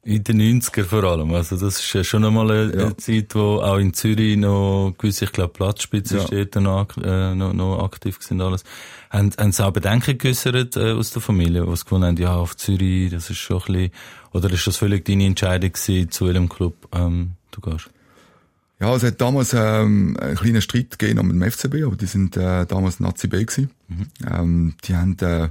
[0.05, 1.33] In den 90er vor allem.
[1.33, 2.97] Also das ist ja schon einmal eine, ja.
[2.97, 6.61] Zeit, wo auch in Zürich noch gewisse, ich glaube, Platzspitzenstädte ja.
[6.61, 8.65] noch, äh, noch, noch aktiv sind alles.
[9.09, 12.57] Haben, haben Sie auch Bedenken geäussert äh, aus der Familie, was gefunden haben, ja, auf
[12.57, 13.91] Zürich, das ist schon ein bisschen,
[14.33, 17.89] oder ist das völlig deine Entscheidung gewesen, zu welchem Club ähm, du gehst?
[18.83, 22.35] Ja, es hat damals ähm, einen kleinen Streit gegeben mit dem FCB, aber die sind
[22.35, 23.69] äh, damals Nazi B gewesen.
[23.87, 24.07] Mhm.
[24.29, 25.47] Ähm, die haben äh,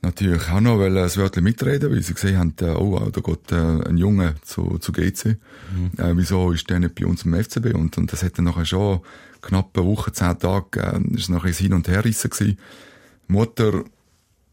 [0.00, 3.86] natürlich auch noch ein Wörtchen mitreden, weil sie gesehen haben, äh, oh, da geht äh,
[3.86, 5.26] ein Junge zu, zu GC.
[5.26, 5.90] Mhm.
[5.98, 7.74] Äh, wieso ist der nicht bei uns im FCB?
[7.74, 9.00] Und, und das hat dann nachher schon
[9.42, 12.58] knapp eine Woche, zehn Tage, äh, ist nachher Hin- und Herrissen gewesen.
[13.28, 13.84] Mutter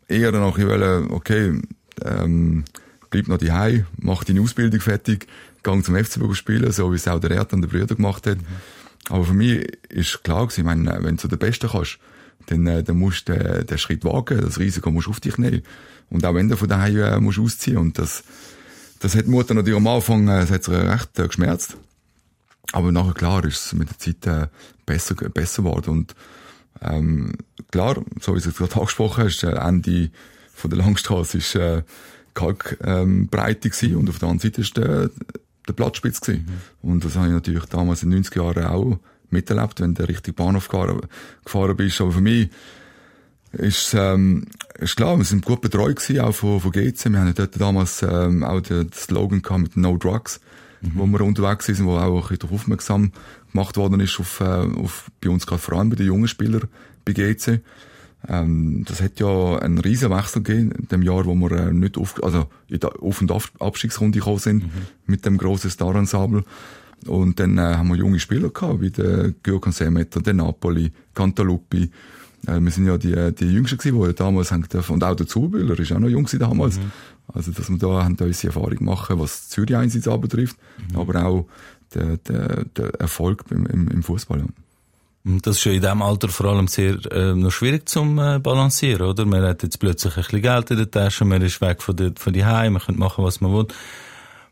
[0.09, 1.61] eher nachher wollen, okay,
[2.03, 2.65] ähm,
[3.09, 5.27] bleib noch daheim, mach deine Ausbildung fertig,
[5.63, 8.37] gang zum FCB spielen, so wie es auch der Erd und der Brüder gemacht hat.
[8.37, 8.45] Mhm.
[9.09, 11.99] Aber für mich ist klar gewesen, ich meine, wenn du zu den Besten kannst,
[12.47, 15.37] dann, äh, dann musst du den, den Schritt wagen, das Risiko musst du auf dich
[15.37, 15.63] nehmen.
[16.09, 18.23] Und auch wenn du von daheim äh, musst ausziehen und das,
[18.99, 21.77] das hat die Mutter natürlich am Anfang, äh, das hat sie recht äh, geschmerzt.
[22.71, 24.47] Aber nachher, klar, ist es mit der Zeit äh,
[24.85, 25.89] besser, besser geworden.
[25.89, 26.15] Und
[26.81, 27.33] ähm,
[27.71, 30.11] klar, so wie du es gerade angesprochen hast, äh, Ende
[30.53, 31.83] von der Langstrasse ist äh,
[32.33, 35.09] Kalkbreite ähm, und auf der anderen Seite ist der,
[35.69, 36.45] der Platzspitz gewesen.
[36.83, 36.89] Mhm.
[36.89, 40.33] Und das habe ich natürlich damals in den 90er Jahren auch miterlebt, wenn du Richtung
[40.33, 41.01] Bahnhof gefahren,
[41.45, 42.01] gefahren bist.
[42.01, 42.49] Aber für mich
[43.51, 44.45] ist, ähm,
[44.79, 47.05] ist klar, wir sind gut betreut gewesen, auch von, von GC.
[47.05, 50.39] Wir haben dort damals ähm, auch den, Slogan gehabt mit No Drugs,
[50.81, 50.91] mhm.
[50.95, 53.11] wo wir unterwegs sind, wo auch ein bisschen aufmerksam
[53.51, 56.67] gemacht worden ist, auf, äh, auf, bei uns gerade vor allem bei den jungen Spielern
[57.05, 57.61] bei GC.
[58.27, 61.97] Ähm, das hat ja einen riesen Wechsel gegeben, in dem Jahr, wo wir äh, nicht
[61.97, 64.71] auf, also in der Auf- und Abstiegsrunde gekommen sind, mhm.
[65.05, 66.43] mit dem grossen Star-Ensemble.
[67.07, 71.91] Und dann äh, haben wir junge Spieler gehabt, wie der Gürkan Semeter, der Napoli, Cantaluppi.
[72.45, 74.93] Äh, wir sind ja die, die Jüngsten gewesen, die ja damals haben dürfen.
[74.93, 76.77] Und auch der Zubühler ist auch noch jung gewesen damals.
[76.77, 76.91] Mhm.
[77.27, 80.57] Also, dass wir da haben da unsere Erfahrung machen, was Zürich Einsatz anbetrifft,
[80.91, 80.99] mhm.
[80.99, 81.47] aber auch
[81.93, 84.39] der, der, der Erfolg im, im, im Fußball.
[84.39, 84.45] Ja.
[85.41, 89.07] Das ist ja in diesem Alter vor allem sehr äh, noch schwierig zum äh, balancieren,
[89.07, 89.25] oder?
[89.25, 92.13] Man hat jetzt plötzlich ein bisschen Geld in der Tasche, man ist weg von, der,
[92.15, 93.67] von Heim, man kann machen, was man will.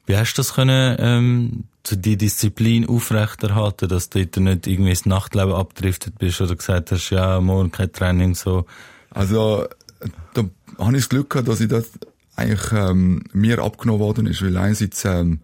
[0.06, 4.92] Wie hast du das können, ähm, zu die Disziplin aufrechterhalten, dass du dort nicht irgendwie
[4.92, 8.66] ins Nachtleben abdriftet bist oder gesagt hast, ja, morgen kein Training, so?
[9.10, 9.68] Also,
[10.34, 10.44] da
[10.80, 11.90] habe ich das Glück gehabt, dass ich das
[12.36, 15.40] eigentlich ähm, mir abgenommen worden ist, weil einerseits ähm,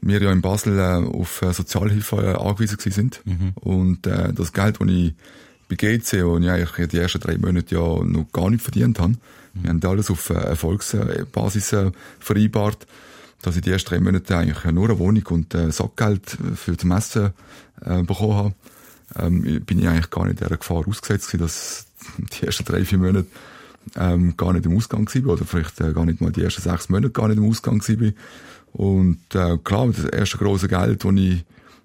[0.00, 3.52] wir ja in Basel äh, auf äh, Sozialhilfe äh, angewiesen gewesen sind mhm.
[3.56, 5.14] und äh, das Geld, das ich
[5.68, 9.12] bei GC, wo ich eigentlich die ersten drei Monate ja noch gar nicht verdient habe,
[9.12, 9.62] mhm.
[9.62, 12.86] wir haben alles auf äh, Erfolgsbasis äh, vereinbart,
[13.42, 16.84] dass ich die ersten drei Monate eigentlich nur eine Wohnung und äh, Sackgeld für das
[16.84, 17.32] Messen
[17.84, 18.54] äh, bekommen habe,
[19.16, 21.86] ähm, bin ich eigentlich gar nicht der Gefahr ausgesetzt gewesen, dass
[22.18, 23.26] die ersten drei, vier Monate
[23.96, 26.88] ähm, gar nicht im Ausgang war oder vielleicht äh, gar nicht mal die ersten sechs
[26.88, 28.12] Monate gar nicht im Ausgang war.
[28.72, 31.44] Und äh, klar, das erste große Geld, das ich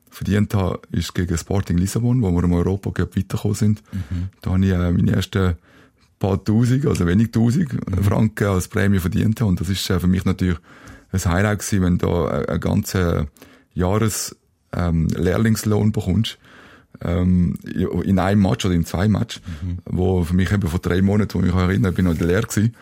[0.09, 3.83] verdient habe, ist gegen Sporting Lissabon, wo wir im Europa weitergekommen sind.
[3.91, 4.29] Mhm.
[4.41, 5.55] Da habe ich äh, meine ersten
[6.19, 8.03] paar Tausend, also wenig Tausend mhm.
[8.03, 9.41] Franken als Prämie verdient.
[9.41, 10.57] Und das ist äh, für mich natürlich
[11.11, 13.27] ein Highlight gewesen, wenn du da einen ganzen
[13.73, 14.35] Jahres
[14.71, 16.37] ähm, Lehrlingslohn bekommst
[17.01, 19.77] ähm, in einem Match oder in zwei Matches, mhm.
[19.85, 22.75] wo für mich eben vor drei Monaten, wo ich mich erinnere, bin noch leer gewesen.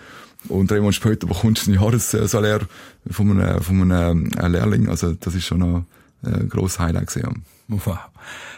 [0.48, 2.62] Und drei Monate später bekommst du ein Jahressalär
[3.10, 4.90] von einem, von einem äh, Lehrling.
[4.90, 5.86] Also das ist schon ein,
[6.24, 7.46] ein grosses Highlight gewesen.
[7.68, 8.00] Wow.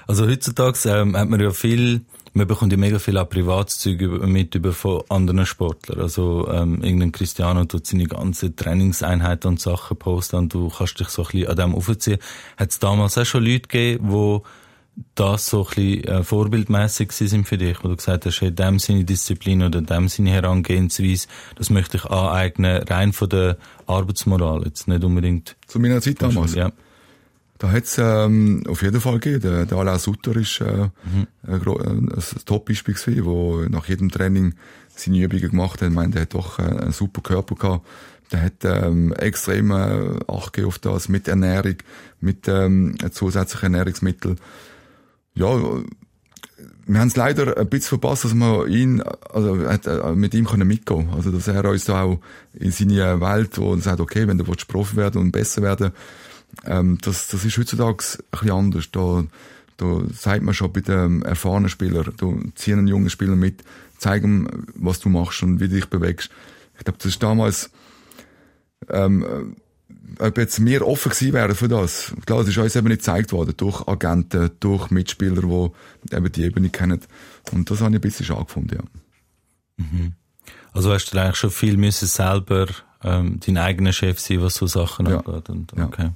[0.08, 2.02] Also heutzutage ähm, hat man ja viel
[2.34, 6.02] man bekommt ja mega viel auch Privatzüge mit über von anderen Sportlern.
[6.02, 11.10] Also ähm, irgendein Cristiano tut seine ganze Trainingseinheit und Sachen posten und du kannst dich
[11.10, 12.18] so ein bisschen an dem aufziehen.
[12.58, 14.44] Hat es damals auch schon Leute gegeben, wo
[15.16, 18.80] das so ein bisschen äh, vorbildmässig sind für dich, wo du gesagt hast, hey, dem
[18.80, 24.88] seine Disziplin oder dem seine Herangehensweise, das möchte ich aneignen, rein von der Arbeitsmoral, jetzt
[24.88, 25.56] nicht unbedingt.
[25.68, 26.54] Zu meiner Zeit damals?
[26.56, 26.72] Ja.
[27.60, 29.42] Da hat's ähm, auf jeden Fall gegeben.
[29.42, 31.28] Der, der Alain Sutter ist äh, mhm.
[31.48, 34.56] ein, ein, ein Top-Beispiel gewesen, wo nach jedem Training
[34.90, 35.90] seine Übungen gemacht hat.
[35.90, 37.88] Ich meine, der hat doch äh, einen super Körper gehabt.
[38.32, 41.76] Der hat ähm, extrem äh, Acht auf das, mit Ernährung,
[42.20, 44.40] mit ähm, zusätzlichen Ernährungsmitteln.
[45.36, 45.48] Ja,
[46.86, 50.68] wir haben es leider ein bisschen verpasst, dass wir ihn, also äh, mit ihm können
[50.68, 52.20] mitgehen Also, dass er uns da auch
[52.54, 55.94] in seine Welt, wo er sagt, okay, wenn du Profi werden und besser werden
[56.66, 58.92] ähm, das, das ist heutzutage ein bisschen anders.
[58.92, 59.24] Da,
[59.78, 63.64] da sagt man schon bei den erfahrenen Spielern, du ziehst einen jungen Spieler mit,
[63.98, 66.30] zeig ihm, was du machst und wie du dich bewegst.
[66.78, 67.72] Ich glaube, das ist damals,
[68.90, 69.56] ähm,
[70.20, 72.14] ob jetzt wir offen gewesen wären für das.
[72.26, 76.44] Klar, das ist uns eben nicht gezeigt worden, durch Agenten, durch Mitspieler, die eben die
[76.44, 77.00] Ebene kennen.
[77.52, 78.84] Und das habe ich ein bisschen schade gefunden, ja.
[79.78, 80.14] Mhm.
[80.72, 82.68] Also hast du eigentlich schon viel müssen selber
[83.04, 85.20] ähm, dein eigener Chef sein, was so Sachen ja.
[85.20, 85.50] angeht?
[85.50, 86.04] Und, okay.
[86.04, 86.14] Ja.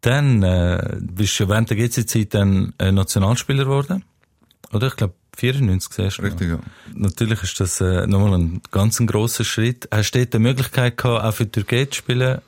[0.00, 4.04] Dann äh, bist du während der GC-Zeit dann äh, Nationalspieler geworden.
[4.72, 4.88] Oder?
[4.88, 6.58] Ich glaube, 94 siehst Richtig, ja.
[6.94, 9.88] Natürlich ist das äh, nochmal ein ganz ein grosser Schritt.
[9.90, 12.40] Hast du dort die Möglichkeit gehabt, auch für die Türkei zu spielen?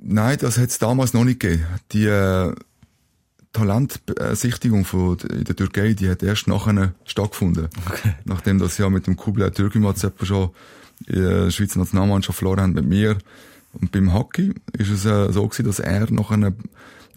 [0.00, 1.64] Nein, das hat es damals noch nicht gegeben.
[1.92, 2.54] Die äh,
[3.52, 7.68] Talentsichtigung von in der Türkei, die hat erst nachher stattgefunden.
[7.86, 8.14] Okay.
[8.24, 10.50] Nachdem das ja mit dem Kublai Türkimat schon
[11.06, 13.18] in der Schweizer Nationalmannschaft verloren haben mit mir
[13.72, 16.54] und beim Hockey ist es äh, so gewesen, dass er noch eine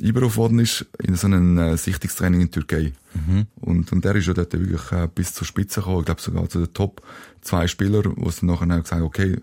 [0.01, 2.91] einberufen worden ist in so einem äh, Sichtungstraining in Türkei.
[3.13, 3.47] Mhm.
[3.55, 5.99] Und, und der ist ja dort wirklich äh, bis zur Spitze gekommen.
[5.99, 7.01] Ich glaube sogar zu den Top
[7.41, 9.37] zwei Spielern, wo dann nachher gesagt haben, okay,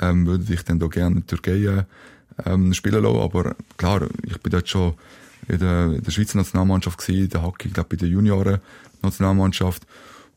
[0.00, 1.84] ähm, würde ich dann da gerne in Türkei äh,
[2.44, 3.20] ähm, spielen lassen.
[3.20, 4.94] Aber klar, ich bin dort schon
[5.48, 9.86] in der, in der Schweizer Nationalmannschaft gewesen, in der Hockey, ich glaube bei der Junioren-Nationalmannschaft.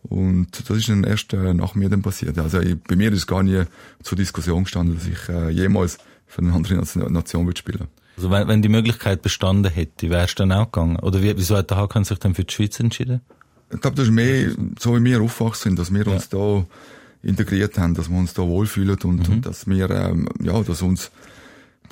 [0.03, 2.37] Und das ist dann erst äh, nach mir dann passiert.
[2.37, 3.63] Also ich, bei mir ist gar nie
[4.03, 7.87] zur Diskussion gestanden, dass ich äh, jemals für eine andere Nation wird spielen.
[8.17, 10.97] Also wenn, wenn die Möglichkeit bestanden hätte, wärst du dann auch gegangen?
[10.97, 13.21] Oder wie, wieso hat der Hakan sich dann für die Schweiz entschieden?
[13.71, 16.13] Ich glaube, das ist mehr, so wie wir aufgewachsen sind, dass wir ja.
[16.13, 16.65] uns da
[17.23, 19.35] integriert haben, dass wir uns da wohlfühlen und, mhm.
[19.35, 21.11] und dass wir, ähm, ja, dass uns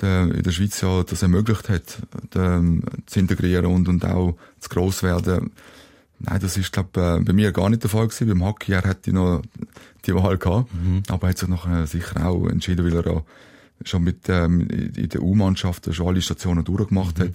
[0.04, 1.98] der, in der Schweiz ja das ermöglicht hat,
[2.34, 2.62] der,
[3.06, 5.52] zu integrieren und, und auch zu gross werden.
[6.20, 8.28] Nein, das ist, glaube äh, bei mir gar nicht der Fall gewesen.
[8.28, 9.42] Beim Hockey, er hätte noch
[10.06, 11.02] die Wahl gehabt, mhm.
[11.08, 13.24] aber er hat sich nachher sicher auch entschieden, weil er auch
[13.84, 17.22] schon mit ähm, in der U-Mannschaft schon alle Stationen durchgemacht mhm.
[17.24, 17.32] hat.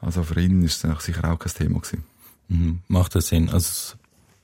[0.00, 2.04] Also für ihn ist es sicher auch kein Thema gewesen.
[2.48, 2.78] Mhm.
[2.88, 3.48] Macht das Sinn?
[3.50, 3.96] Also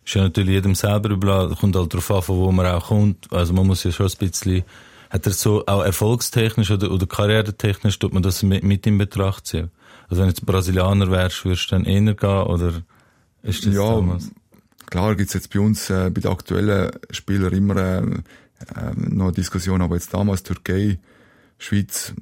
[0.04, 3.32] ist ja natürlich jedem selber überlassen, kommt halt darauf an, von wo man auch kommt.
[3.32, 4.64] Also man muss ja schon ein bisschen,
[5.10, 9.46] hat er so auch erfolgstechnisch oder, oder karrieretechnisch, tut man das mit, mit in Betracht
[9.46, 9.70] ziehen?
[10.08, 12.82] Also wenn du jetzt Brasilianer wärst, würdest du dann eher gehen oder
[13.42, 14.30] ist das ja, damals?
[14.86, 19.32] Klar gibt's jetzt bei uns äh, bei den aktuellen Spielern immer äh, äh, noch eine
[19.32, 20.98] Diskussion, aber jetzt damals Türkei,
[21.58, 22.14] Schweiz,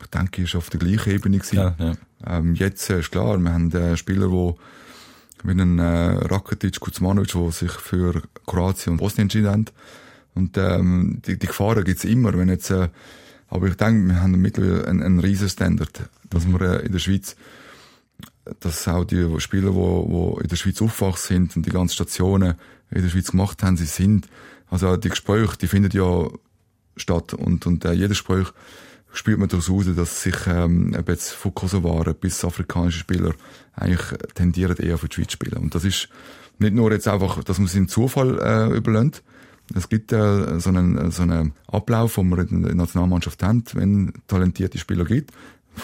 [0.00, 1.56] ich denke, ist auf der gleichen Ebene gewesen.
[1.56, 1.92] Ja, ja.
[2.26, 4.54] Ähm, jetzt äh, ist klar, wir haben äh, Spieler, die
[5.44, 5.84] wie einen äh,
[6.26, 9.64] Rakitic, Kuzmanovic, die sich für Kroatien und Bosnien entschieden haben.
[10.34, 12.88] Und ähm, die, die Gefahren gibt's immer, wenn jetzt, äh,
[13.48, 16.98] aber ich denke, wir haben mittlerweile einen, einen riesen Standard, dass wir äh, in der
[16.98, 17.36] Schweiz,
[18.60, 22.54] dass auch die Spieler, die, die in der Schweiz aufgewachsen sind und die ganzen Stationen
[22.90, 24.28] in der Schweiz gemacht haben, sie sind,
[24.70, 26.28] also die Gespräche, die finden ja
[26.96, 27.34] statt.
[27.34, 28.52] Und, und äh, jeder Spruch
[29.12, 33.34] spürt man daraus raus, dass sich ähm, jetzt von Kosovaren bis afrikanische Spieler
[33.74, 35.58] eigentlich tendieren eher für die Schweiz spielen.
[35.58, 36.08] Und das ist
[36.58, 39.22] nicht nur jetzt einfach, dass man es im Zufall äh, überlässt.
[39.74, 44.12] Es gibt äh, so, einen, so einen Ablauf, den wir in der Nationalmannschaft haben, wenn
[44.26, 45.32] talentierte Spieler gibt,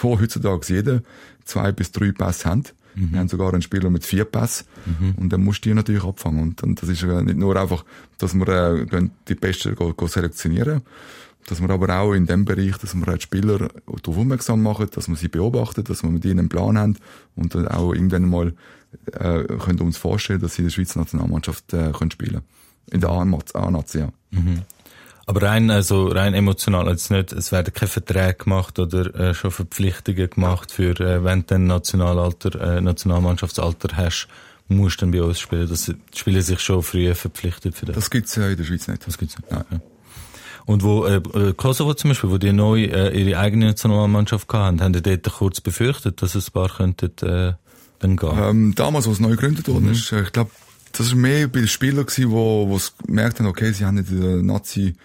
[0.01, 1.01] wo heutzutage jeder
[1.43, 2.63] zwei bis drei Pässe haben.
[2.95, 3.11] Mhm.
[3.11, 4.65] Wir haben sogar einen Spieler mit vier Pässen.
[4.85, 5.15] Mhm.
[5.17, 6.41] Und dann musst du die natürlich abfangen.
[6.41, 7.85] Und, und das ist nicht nur einfach,
[8.17, 10.81] dass wir äh, die Besten go, go selektionieren,
[11.47, 15.07] dass wir aber auch in dem Bereich, dass wir die Spieler darauf aufmerksam machen, dass
[15.07, 16.97] wir sie beobachten, dass wir mit ihnen einen Plan haben
[17.35, 18.53] und dann auch irgendwann mal
[19.11, 22.41] äh, können uns vorstellen, dass sie in der Schweizer Nationalmannschaft äh, können spielen
[22.91, 24.09] In der A-Nazi, ja.
[24.31, 24.61] Mhm.
[25.27, 29.49] Aber rein, also rein emotional, also nicht, es werden keine Verträge gemacht oder äh, schon
[29.49, 34.27] Verpflichtungen gemacht für, äh, wenn du ein Nationalalter, äh, Nationalmannschaftsalter hast,
[34.67, 35.67] musst du dann bei uns spielen.
[35.67, 37.95] Das Spieler sich schon früher verpflichtet für das.
[37.95, 39.07] Das gibt's ja in der Schweiz nicht.
[39.07, 39.51] Das gibt's nicht.
[39.51, 39.65] Ja.
[40.65, 44.81] Und wo äh, äh, Kosovo zum Beispiel, wo die neu äh, ihre eigene Nationalmannschaft hatten,
[44.81, 47.53] haben die dort kurz befürchtet, dass es ein paar könnten äh,
[47.99, 48.37] dann gehen?
[48.37, 49.91] Ähm, damals, als es neu gegründet worden mhm.
[49.91, 50.51] ist, äh, ich glaube,
[50.97, 54.35] das war mehr bei den Spielern gewesen, wo, gemerkt haben, okay, sie haben in der
[54.37, 54.95] Nazi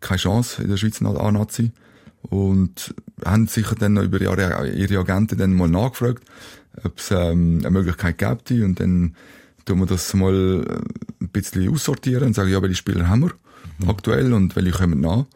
[0.00, 1.72] keine Chance, in der Schweizer A-Nazi.
[2.22, 6.24] Und haben sicher dann noch über ihre, ihre Agenten dann mal nachgefragt,
[6.82, 8.50] ob es ähm, eine Möglichkeit gibt.
[8.50, 9.14] Und dann
[9.64, 13.32] tun wir das mal äh, ein bisschen aussortieren und sagen, ja, welche Spieler haben wir
[13.78, 13.90] mhm.
[13.90, 15.26] aktuell und welche kommen nach.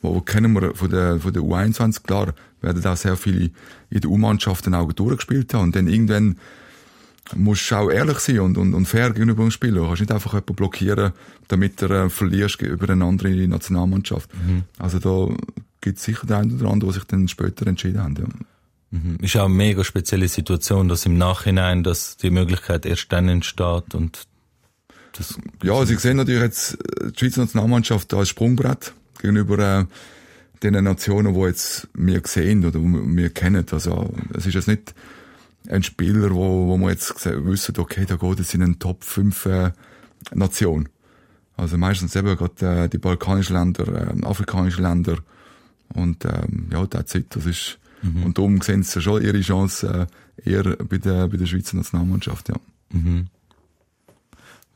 [0.00, 3.50] Wo kennen wir von der, von der U21, klar, werden da sehr viele
[3.90, 5.64] in der U-Mannschaften auch durchgespielt haben.
[5.64, 6.38] Und dann irgendwann
[7.34, 9.80] musst auch ehrlich sein und, und, und fair gegenüber dem Spieler.
[9.80, 11.12] Du kannst nicht einfach jemanden blockieren,
[11.48, 14.30] damit er äh, verlierst über eine andere Nationalmannschaft.
[14.34, 14.64] Mhm.
[14.78, 15.34] Also da
[15.80, 18.16] gibt es sicher den einen oder anderen, die sich dann später entschieden haben.
[18.16, 18.26] Ja.
[18.90, 19.18] Mhm.
[19.20, 23.94] Ist auch eine mega spezielle Situation, dass im Nachhinein dass die Möglichkeit erst dann entsteht
[23.94, 24.26] und
[25.12, 29.84] das Ja, also ich sehe natürlich jetzt äh, die Schweizer Nationalmannschaft als Sprungbrett gegenüber äh,
[30.62, 33.64] den Nationen, die jetzt wir sehen oder wir kennen.
[33.70, 34.94] Also es ist jetzt nicht
[35.68, 39.46] ein Spieler, wo, wo man jetzt wissen, okay, da geht es in einen Top 5
[39.46, 39.72] äh,
[40.34, 40.88] Nation.
[41.56, 45.18] Also meistens eben gerade äh, die balkanischen Länder, äh, afrikanischen Länder
[45.94, 47.34] und ähm, ja, that's it.
[47.34, 48.22] Das ist mhm.
[48.24, 50.08] und darum sehen sie schon ihre Chance
[50.44, 52.54] äh, eher bei der bei der Schweizer Nationalmannschaft, ja.
[52.92, 53.26] Mhm.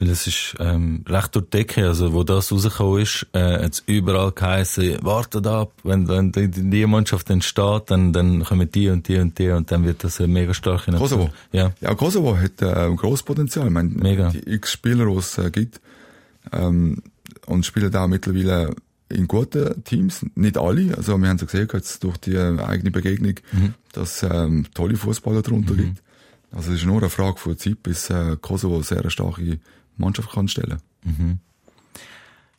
[0.03, 3.85] Weil es ist ähm, recht durch die Decke, also wo das rausgekommen ist, äh, hat
[3.87, 9.07] überall geheißen, wartet ab, wenn, wenn die, die Mannschaft entsteht, dann, dann kommen die und
[9.07, 11.09] die und die und dann wird das eine mega starke Nation.
[11.09, 11.31] Kosovo?
[11.53, 11.71] Ja.
[11.81, 13.67] Ja, Kosovo hat äh, ein grosses Potenzial.
[13.67, 14.31] Ich meine, mega.
[14.31, 15.81] die X-Spieler, die es äh, gibt,
[16.51, 17.01] ähm,
[17.47, 18.75] und spielen da mittlerweile
[19.09, 22.91] in guten Teams, nicht alle, also wir haben es gesehen, jetzt durch die äh, eigene
[22.91, 23.75] Begegnung, mhm.
[23.93, 25.77] dass ähm, tolle Fußballer darunter mhm.
[25.77, 26.03] gibt.
[26.51, 29.61] Also es ist nur eine Frage von Zeit, bis äh, Kosovo sehr starke
[29.97, 30.81] Mannschaft kann stellen.
[31.05, 31.39] Mhm.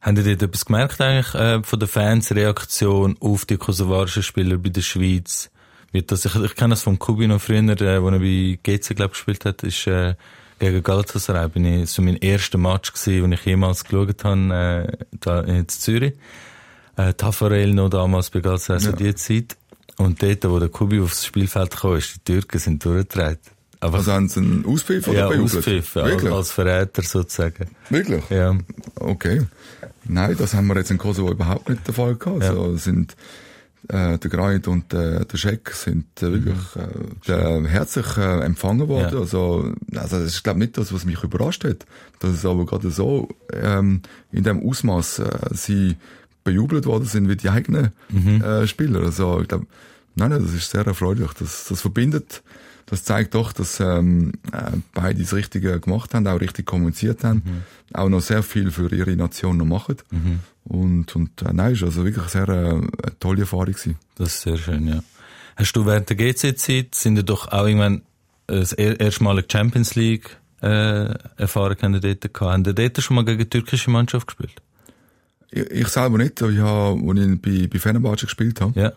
[0.01, 4.57] Haben ihr dort etwas gemerkt eigentlich äh, von den Fans Reaktion auf die kosovarischen Spieler
[4.57, 5.49] bei der Schweiz?
[5.93, 8.95] Wird das, ich, ich kenne das von Kubi noch früher, äh, wo er bei GC
[8.95, 10.15] glaub, gespielt hat, ist äh,
[10.59, 15.05] gegen Galatasaray bin ich so mein erster Match gewesen, den ich jemals geschaut habe, äh,
[15.19, 16.13] da in Zürich.
[16.95, 18.91] Äh, Tafarel noch damals bei Galatasaray, ja.
[18.91, 19.57] so die Zeit.
[19.97, 23.39] Und dort, wo der Kubi aufs Spielfeld kam, ist, die Türken sind durchgedreht.
[23.83, 27.67] Aber also haben sie einen Auspfiff oder ja, Auspfiff, als, als Verräter sozusagen.
[27.89, 28.23] Wirklich?
[28.29, 28.55] Ja.
[28.95, 29.41] Okay.
[30.05, 32.43] Nein, das haben wir jetzt in Kosovo überhaupt nicht der Fall gehabt.
[32.43, 32.49] Ja.
[32.49, 33.15] Also sind
[33.89, 37.65] äh, der Greit und äh, der Scheck sind äh, wirklich mhm.
[37.65, 39.13] äh, herzlich äh, empfangen worden.
[39.13, 39.19] Ja.
[39.19, 41.85] Also, also das ist glaube nicht das, was mich überrascht hat,
[42.19, 45.97] dass es aber gerade so ähm, in dem Ausmaß äh, sie
[46.45, 48.41] bejubelt worden sind wie die eigenen mhm.
[48.41, 49.01] äh, Spieler.
[49.01, 49.65] Also ich glaube,
[50.15, 51.31] nein, nein, das ist sehr erfreulich.
[51.33, 52.41] Das, das verbindet
[52.85, 57.41] das zeigt doch, dass ähm, äh, beide das Richtige gemacht haben, auch richtig kommuniziert haben,
[57.45, 57.63] mhm.
[57.93, 59.97] auch noch sehr viel für ihre Nation noch machen.
[60.11, 60.39] Mhm.
[60.65, 63.97] Und, und äh, nein, ist also wirklich sehr äh, eine tolle Erfahrung gewesen.
[64.15, 65.03] Das ist sehr schön, ja.
[65.55, 68.01] Hast du während der GC-Zeit, sind ihr doch auch irgendwann
[68.47, 72.41] äh, das erste Mal eine Champions League äh, Erfahrung haben dort gehabt?
[72.41, 74.61] Haben ihr dort schon mal gegen die türkische Mannschaft gespielt?
[75.51, 78.93] Ich, ich selber nicht, aber ich habe, als ich bei, bei Fenerbahce gespielt habe, ja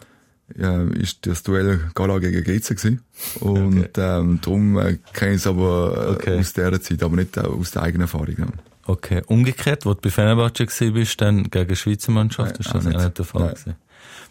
[0.54, 3.00] ja, ist das Duell Gala gegen GC gewesen.
[3.40, 4.18] Und okay.
[4.18, 6.38] ähm, darum äh, kenne ich es aber äh, okay.
[6.38, 8.36] aus dieser Zeit, aber nicht äh, aus der eigenen Erfahrung.
[8.38, 8.46] Ja.
[8.86, 9.22] Okay.
[9.26, 12.96] Umgekehrt, wo du bei Fenerbahce gewesen bist, dann gegen die Schweizer Mannschaft, ist das nicht,
[12.96, 13.74] nicht der Fall gewesen?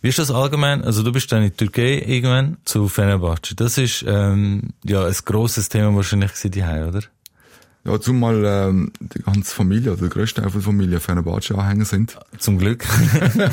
[0.01, 0.84] Wie ist das allgemein?
[0.84, 3.56] Also du bist dann in die Türkei irgendwann zu Fenerbahce.
[3.56, 7.01] Das ist ähm, ja ein grosses Thema wahrscheinlich gewesen, die oder?
[7.86, 12.17] Ja, zumal ähm, die ganze Familie, oder der grösste Teil der Familie Fenerbahce-Anhänger sind.
[12.39, 12.84] Zum Glück.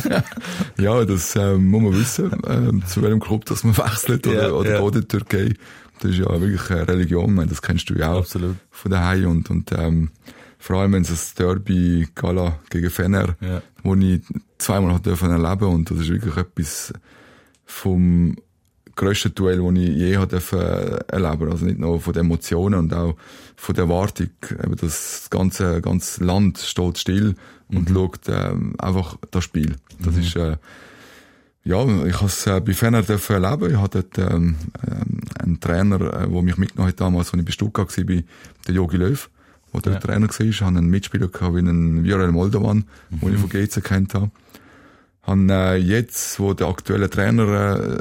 [0.79, 4.81] ja, das ähm, muss man wissen, ähm, zu welchem Club das man wechselt oder, ja,
[4.81, 5.55] oder in die Türkei.
[6.01, 8.57] Das ist ja wirklich eine Religion, meine, das kennst du ja auch Absolut.
[8.71, 10.11] von daheim und, und ähm,
[10.59, 13.63] vor allem wenn es das Derby Gala gegen Fener, ja.
[13.83, 14.23] wo ich
[14.59, 16.93] zweimal hat dürfen erleben und das ist wirklich etwas
[17.67, 18.37] vom
[18.97, 20.37] grösste Duell, das ich je habe
[21.09, 23.17] erleben Also nicht nur von den Emotionen und auch
[23.57, 24.31] von der Erwartung.
[24.51, 27.35] Eben das ganze, ganze Land steht still
[27.69, 27.95] und mhm.
[27.95, 29.77] schaut ähm, einfach das Spiel.
[30.01, 30.21] Das mhm.
[30.21, 30.57] ist, äh,
[31.65, 33.71] ja, ich habe es äh, bei Fener erleben.
[33.71, 37.47] Ich hatte dort ähm, ähm, einen Trainer, äh, der mich mitgenommen hat damals, als ich
[37.47, 38.25] bei Stuttgart war, bei
[38.67, 39.31] der Jogi Löw,
[39.73, 39.99] der ja.
[40.01, 40.41] Trainer war.
[40.41, 43.21] Ich hatte einen Mitspieler gehabt, wie einen Viorel Moldovan, mhm.
[43.21, 44.31] den ich von GC kennt habe.
[45.25, 47.99] Han äh, jetzt, wo der aktuelle Trainer äh,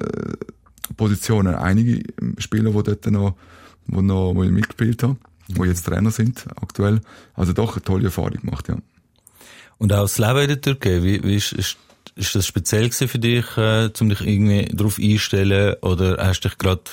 [0.96, 2.04] Positionen einige
[2.38, 3.36] Spieler, die dort noch,
[3.88, 5.58] wo noch wo ich mitgespielt habe, mhm.
[5.58, 7.02] wo jetzt Trainer sind aktuell.
[7.34, 8.78] Also doch eine tolle Erfahrung gemacht, ja.
[9.78, 11.78] Und auch das Leben in der Türkei, wie, wie ist, ist,
[12.16, 16.58] ist das speziell für dich, äh, um dich irgendwie darauf einstellen oder hast du dich
[16.60, 16.84] gerade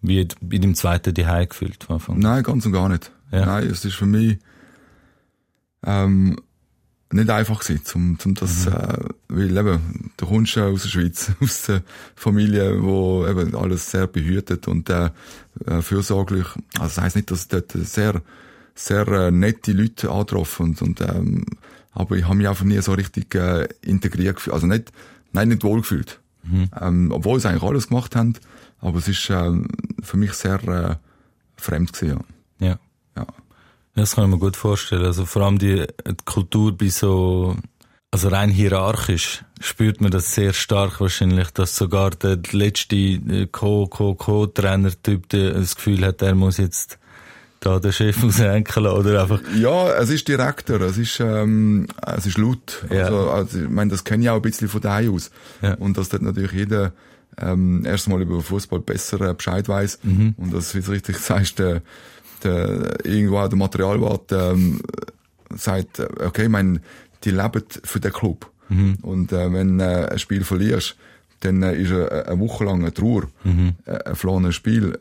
[0.00, 1.86] wie bei dem zweiten Zuhause gefühlt?
[2.14, 3.10] Nein, ganz und gar nicht.
[3.30, 3.44] Ja.
[3.44, 4.38] Nein, es ist für mich
[5.84, 6.40] ähm,
[7.10, 8.72] nicht einfach gewesen, zum, zum das, mhm.
[8.72, 8.98] äh,
[9.28, 11.82] weil eben, du kommst ja aus der Schweiz, aus der
[12.14, 15.10] Familie, wo eben alles sehr behütet und äh,
[15.66, 16.46] äh, fürsorglich.
[16.78, 18.22] Also das heisst nicht, dass es dort sehr,
[18.74, 21.44] sehr äh, nette Leute angetroffen und, und ähm,
[21.92, 24.92] aber ich habe mich einfach nie so richtig äh, integriert gefühlt, also nicht,
[25.32, 26.20] nein, nicht wohl gefühlt.
[26.44, 26.68] Mhm.
[26.80, 28.34] Ähm, obwohl sie eigentlich alles gemacht haben,
[28.80, 29.66] aber es ist ähm,
[30.02, 30.96] für mich sehr äh,
[31.56, 32.18] fremd gewesen.
[32.18, 32.24] Ja.
[33.98, 35.04] Das kann ich mir gut vorstellen.
[35.04, 37.56] Also vor allem die, die Kultur bei so
[38.10, 45.28] also rein hierarchisch spürt man das sehr stark wahrscheinlich, dass sogar der letzte äh, Co-Co-Co-Trainer-Typ
[45.28, 46.98] das Gefühl hat, er muss jetzt
[47.60, 49.40] da den Chef aushänkeln oder einfach...
[49.56, 52.86] Ja, es ist direkter, es ist, ähm, es ist laut.
[52.90, 53.06] Ja.
[53.06, 55.30] Also, also, ich meine, das kenne ich auch ein bisschen von daheim aus.
[55.60, 55.74] Ja.
[55.74, 56.92] Und dass dort natürlich jeder
[57.36, 60.34] ähm, erstmal über Fußball besser äh, Bescheid weiß mhm.
[60.38, 61.82] und dass, wie du richtig sagst, der,
[62.44, 64.80] der, irgendwo auch der Materialwart ähm,
[65.54, 66.80] sagt, äh, okay, ich meine,
[67.24, 68.50] die leben für den Club.
[68.68, 68.96] Mhm.
[69.02, 70.96] Und äh, wenn äh, ein Spiel verlierst,
[71.40, 73.74] dann äh, ist eine, eine Woche lang eine Trauer, mhm.
[73.84, 74.98] Äh, ein verlorenes Spiel.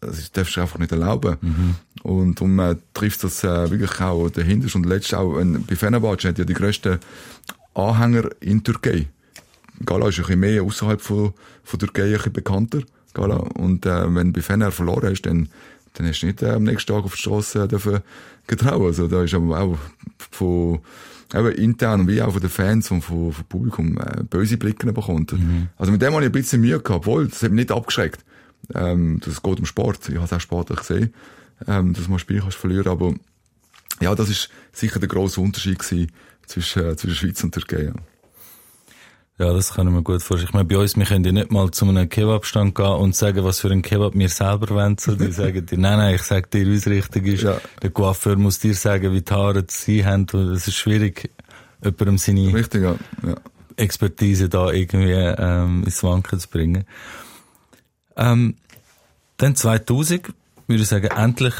[0.00, 1.36] Das darfst du einfach nicht erlauben.
[1.40, 1.74] Mhm.
[2.02, 4.74] Und, und man trifft das äh, wirklich auch dahinter.
[4.74, 6.98] Und letztes auch, wenn, bei Fenerbahce hat ja die grössten
[7.74, 9.08] Anhänger in Türkei.
[9.84, 11.32] Gala ist ein bisschen mehr außerhalb von,
[11.64, 12.80] von Türkei ein bisschen bekannter.
[13.14, 13.36] Gala.
[13.36, 15.48] Und äh, wenn du bei Fener verloren hast, dann,
[15.94, 18.00] dann hast du nicht äh, am nächsten Tag auf der Straße äh,
[18.46, 18.82] getraut.
[18.82, 19.78] Also da ist aber auch
[20.30, 20.80] von
[21.34, 25.32] eben intern wie auch von den Fans und vom, vom Publikum äh, böse Blicke bekommt.
[25.32, 25.68] Mhm.
[25.76, 28.24] Also mit dem habe ich ein bisschen Mühe gehabt, obwohl, das hat mich nicht abgeschreckt.
[28.74, 30.08] Ähm, das geht um Sport.
[30.08, 31.14] Ich habe es auch sportlich gesehen,
[31.66, 33.14] ähm, dass man ein Spiel kannst verlieren aber
[34.00, 36.10] ja, das ist sicher der grosse Unterschied gewesen
[36.46, 37.84] zwischen, äh, zwischen Schweiz und Türkei.
[37.84, 37.92] Ja.
[39.40, 40.48] Ja, das kann ich mir gut vorstellen.
[40.50, 43.42] Ich meine, bei uns, wir können ja nicht mal zu einem Kebabstand gehen und sagen,
[43.42, 44.98] was für ein Kebab wir selber wollen.
[44.98, 47.44] So, die sagen dir, nein, nein, ich sag dir, wie es richtig ist.
[47.44, 47.58] Ja.
[47.80, 50.26] Der Coiffeur muss dir sagen, wie die Haare sie haben.
[50.52, 51.30] Es ist schwierig,
[51.82, 52.96] jemandem seine richtig, ja.
[53.26, 53.34] Ja.
[53.76, 56.84] Expertise da irgendwie ähm, ins Wanken zu bringen.
[58.18, 58.56] Ähm,
[59.38, 60.34] dann 2000,
[60.66, 61.54] würde ich sagen, endlich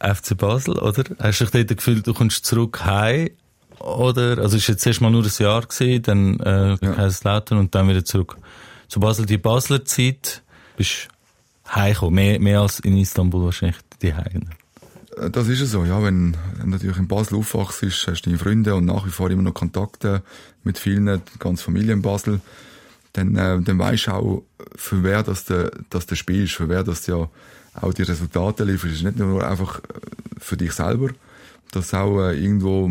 [0.00, 1.04] FC Basel, oder?
[1.20, 3.30] Hast du dich dort gefühlt, du kommst zurück heim
[3.84, 4.38] oder?
[4.38, 6.76] Also ist jetzt erstmal nur ein Jahr gewesen, dann äh, ja.
[6.76, 8.36] Kaiserslautern und dann wieder zurück
[8.88, 9.26] zu Basel.
[9.26, 10.42] Die Basler Zeit
[10.76, 11.08] bist
[11.68, 14.48] heimgekommen, mehr, mehr als in Istanbul wahrscheinlich die Heim.
[15.16, 16.02] Äh, das ist es so, ja.
[16.02, 19.42] Wenn du natürlich in Basel aufwachst, hast du deine Freunde und nach wie vor immer
[19.42, 20.22] noch Kontakte
[20.62, 22.40] mit vielen, die ganze Familie in Basel,
[23.12, 24.42] dann, äh, dann weisst du auch,
[24.74, 27.28] für wer das der, das der Spiel ist, für wer das ja
[27.80, 28.90] auch die Resultate liefert.
[28.90, 29.82] Es ist nicht nur einfach äh,
[30.38, 31.10] für dich selber,
[31.70, 32.90] dass auch äh, irgendwo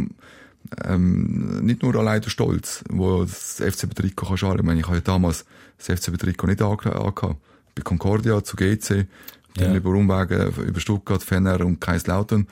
[0.83, 4.59] ähm, nicht nur allein der Stolz, wo das FC Trikot kann schalen.
[4.59, 5.45] Ich meine, ich habe ja damals
[5.77, 7.37] das FC Trikot nicht angehabt.
[7.75, 9.07] Bei Concordia zu GC,
[9.55, 9.75] dann ja.
[9.75, 12.47] über Umwege über Stuttgart, Fenner und Kaiserslautern.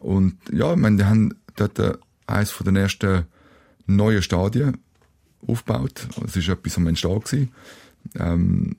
[0.00, 1.94] Und ja, ich meine, die haben dort äh,
[2.26, 3.24] eines von den ersten
[3.86, 4.78] neuen Stadien
[5.46, 6.08] aufgebaut.
[6.24, 7.52] Es ist etwas am Entstehen gewesen.
[8.18, 8.76] Ähm,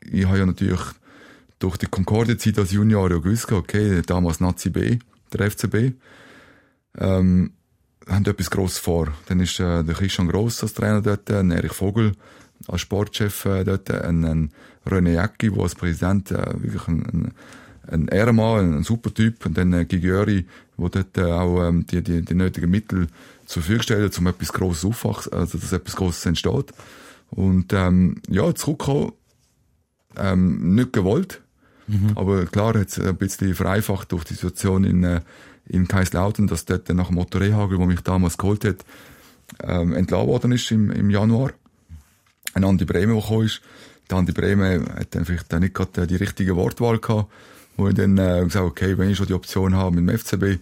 [0.00, 0.80] ich habe ja natürlich
[1.58, 4.98] durch die Concordia-Zeit als Junior ja gewusst, okay, damals Nazi B,
[5.32, 5.94] der FCB.
[6.98, 7.52] Ähm,
[8.08, 9.08] haben etwas Grosses vor.
[9.26, 12.12] Dann ist äh, der Christian Gross als Trainer dort, ein Erich Vogel
[12.68, 14.50] als Sportchef äh, dort, ein, ein
[14.86, 17.32] René Jäcki, der als Präsident äh, wirklich ein, ein,
[17.88, 20.46] ein Ehrenmann, ein, ein super Typ, und dann äh, Gigiori,
[20.78, 23.08] der dort äh, auch ähm, die, die, die nötigen Mittel
[23.46, 26.72] zur Verfügung stellt, um etwas Grosses aufwachsen, also dass etwas Grosses entsteht.
[27.30, 29.12] Und ähm, ja, zurückkommen,
[30.16, 31.40] ähm, nicht gewollt,
[31.86, 32.12] mhm.
[32.16, 35.20] aber klar hat es ein bisschen vereinfacht durch die Situation in äh,
[35.70, 38.84] in Kaiserslautern, dass dort nach dem Otto Rehagel, der mich damals geholt hat,
[39.62, 41.52] ähm, entlassen worden ist im, im Januar.
[42.54, 43.60] Ein Andi Bremen, der gekommen ist.
[44.10, 47.30] Der Andi Bremen hat dann vielleicht nicht gerade die richtige Wortwahl gehabt,
[47.76, 50.60] wo ich dann äh, gesagt okay, wenn ich schon die Option habe mit dem FCB,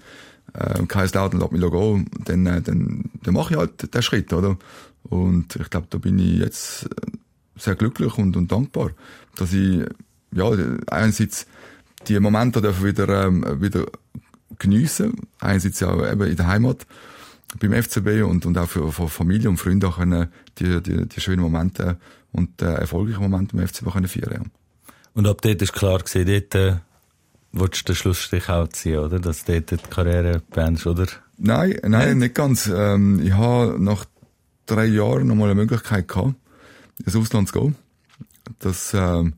[0.55, 4.57] äh, Kaiserslautern lässt mich gehen, dann, äh, dann, dann mache ich halt den Schritt, oder?
[5.05, 7.11] Und ich glaube, da bin ich jetzt äh,
[7.57, 8.91] sehr glücklich und, und dankbar,
[9.37, 9.85] dass ich,
[10.33, 10.51] ja,
[10.89, 11.47] einerseits
[12.07, 13.87] die Momente dürfen wieder, ähm, wieder
[14.59, 15.15] geniessen.
[15.41, 16.87] Einerseits ja eben in der Heimat
[17.59, 20.29] beim FCB und, und auch für, für Familie und Freunde auch können
[20.59, 21.97] die, die, die schönen Momente
[22.33, 24.33] und äh, erfolgreichen Momente im FCB können feiern.
[24.33, 24.93] Ja.
[25.15, 26.77] Und ab dort ist klar gewesen, dort äh,
[27.53, 29.19] willst du den Schlussstrich auch ziehen, oder?
[29.19, 31.07] Dass du dort die Karriere beendest, oder?
[31.39, 32.67] Nein, nein, nicht ganz.
[32.67, 34.05] Ähm, ich habe nach
[34.67, 36.35] drei Jahren nochmal eine Möglichkeit gehabt,
[37.05, 37.77] ins Ausland zu gehen.
[38.59, 39.35] Das ähm,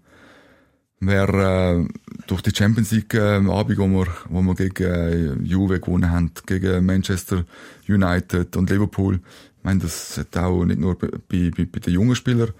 [1.00, 1.88] wäre äh,
[2.26, 6.30] durch die Champions League äh, Abend, wo wir, wo wir gegen äh, Juve gewonnen haben,
[6.46, 7.44] gegen Manchester
[7.88, 9.16] United und Liverpool.
[9.16, 12.52] Ich meine, das hat auch nicht nur bei, bei, bei den jungen Spielern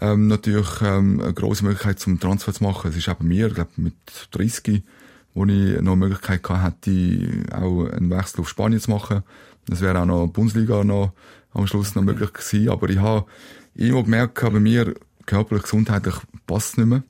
[0.00, 2.90] ähm, natürlich ähm, eine grosse Möglichkeit zum Transfer zu machen.
[2.90, 3.94] Es ist auch bei mir, ich glaube mit
[4.32, 4.82] 30,
[5.34, 9.22] wo ich noch eine Möglichkeit gehabt hätte, auch einen Wechsel auf Spanien zu machen.
[9.66, 11.12] Das wäre auch noch Bundesliga noch
[11.52, 12.70] am Schluss noch möglich gewesen.
[12.70, 13.26] Aber ich habe
[13.74, 14.94] irgendwo gemerkt, bei mir
[15.26, 17.02] körperlich, gesundheitlich passt es nicht mehr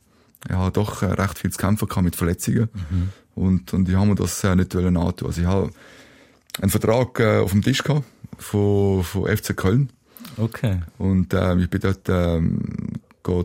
[0.48, 2.68] ich habe doch äh, recht viel zu kämpfen gehabt mit Verletzungen.
[2.90, 3.08] Mhm.
[3.34, 5.28] Und, und ich habe mir das äh, nicht antun.
[5.28, 5.70] Also ich habe
[6.60, 8.04] einen Vertrag äh, auf dem Tisch gehabt
[8.38, 9.90] von, von FC Köln.
[10.36, 10.80] Okay.
[10.98, 12.60] Und äh, ich bin dort ähm,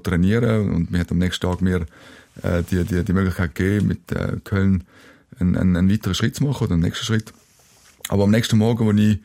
[0.04, 1.86] trainieren und mir hat am nächsten Tag mir
[2.42, 4.84] äh, die, die, die Möglichkeit gegeben, mit äh, Köln
[5.40, 7.34] einen, einen, einen weiteren Schritt zu machen oder einen nächsten Schritt.
[8.10, 9.20] Aber am nächsten Morgen, als ich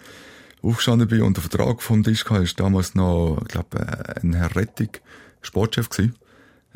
[0.63, 4.35] aufgestanden bin und der Vertrag vom Tisch hatte, ist damals noch, ich glaube, äh, ein
[4.35, 5.03] Herr Rettig,
[5.41, 6.15] Sportchef gewesen.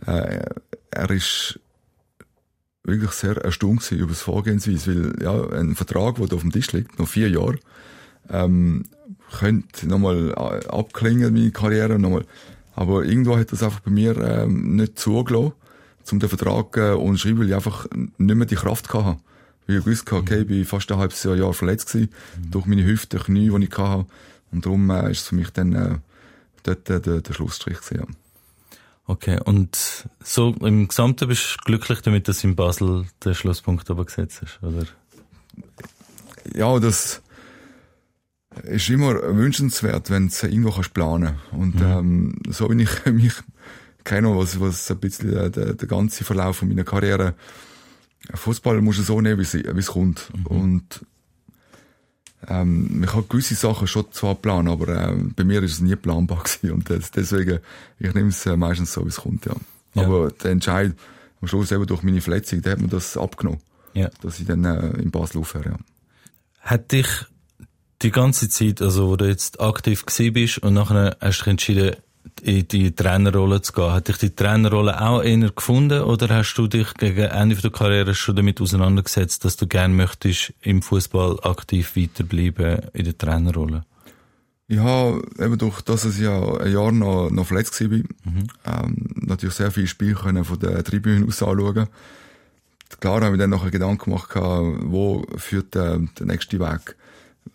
[0.06, 0.44] Äh,
[0.96, 1.60] er ist
[2.84, 6.98] wirklich sehr erstaunt über das Vorgehensweise, weil ja, ein Vertrag, der auf dem Tisch liegt,
[6.98, 7.58] noch vier Jahre,
[8.30, 8.84] ähm,
[9.38, 12.24] könnte nochmal äh, abklingen, meine Karriere, nochmal.
[12.74, 15.52] Aber irgendwo hat das einfach bei mir ähm, nicht zugelassen,
[16.12, 19.18] um den Vertrag äh, unterschreiben, weil ich einfach nicht mehr die Kraft hatte.
[19.66, 22.50] Weil ich gewusst hatte, okay, ich bin fast ein halbes Jahr verletzt gewesen, mhm.
[22.50, 24.06] durch meine Hüfte, Knie, die ich hatte.
[24.52, 25.98] Und darum äh, ist es für mich dann äh,
[26.62, 28.25] dort äh, der, der Schlussstrich gewesen, ja.
[29.08, 34.04] Okay, und so im Gesamten bist du glücklich damit, dass in Basel der Schlusspunkt aber
[34.04, 34.84] gesetzt ist, oder?
[36.54, 37.22] Ja, das
[38.64, 41.82] ist immer wünschenswert, wenn du irgendwo kannst planen Und mhm.
[41.82, 43.34] ähm, so bin ich mich
[44.02, 47.34] keine was, was ein bisschen der, der, der ganze Verlauf meiner Karriere
[48.34, 50.32] Fußball muss so nehmen, wie es kommt.
[50.34, 50.46] Mhm.
[50.46, 51.06] Und
[52.48, 55.96] ähm, ich habe gewisse Sachen schon zwar planen, aber äh, bei mir ist es nie
[55.96, 56.72] planbar gewesen.
[56.72, 57.60] Und das, deswegen,
[57.98, 59.54] ich nehme es äh, meistens so, wie es kommt, ja.
[59.94, 60.02] ja.
[60.02, 60.94] Aber der Entscheid,
[61.40, 63.60] am Schluss eben durch meine Verletzung, der hat mir das abgenommen.
[63.94, 64.10] Ja.
[64.20, 65.78] Dass ich dann äh, in Basel aufhöre, ja.
[66.60, 67.08] Hat dich
[68.02, 71.50] die ganze Zeit, also wo du jetzt aktiv gewesen bist und nachher hast du dich
[71.50, 71.96] entschieden,
[72.42, 73.92] in die Trainerrolle zu gehen.
[73.92, 78.14] Hat dich die Trainerrolle auch eher gefunden oder hast du dich gegen Ende der Karriere
[78.14, 83.84] schon damit auseinandergesetzt, dass du gerne möchtest im Fußball aktiv weiterbleiben in der Trainerrolle?
[84.68, 88.06] Ich habe eben durch das, dass ich ja ein Jahr noch, noch verletzt war, mhm.
[88.64, 91.86] ähm, natürlich sehr viele Spiele können von der Tribüne aus anschauen.
[93.00, 96.96] Klar habe ich dann noch einen Gedanken gemacht, wo führt der, der nächste Weg?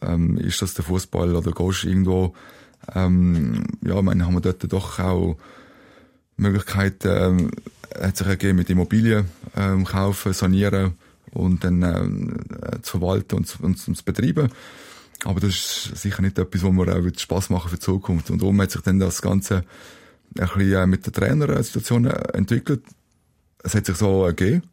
[0.01, 2.33] Ähm, ist das der Fußball oder gehst du irgendwo
[2.93, 5.37] ähm, ja, ich meine, haben wir dort doch auch
[6.37, 7.51] Möglichkeiten, ähm,
[7.99, 9.25] hat sich ergeben mit Immobilien
[9.55, 10.93] ähm, kaufen, sanieren
[11.31, 12.37] und dann ähm,
[12.81, 14.49] zu verwalten und, und, und zu betreiben.
[15.23, 18.31] Aber das ist sicher nicht etwas, wo mir auch Spaß machen für die Zukunft.
[18.31, 19.63] Und darum hat sich dann das Ganze
[20.37, 22.83] ein bisschen äh, mit der Trainersituation entwickelt.
[23.63, 24.63] Es hat sich so ergeben.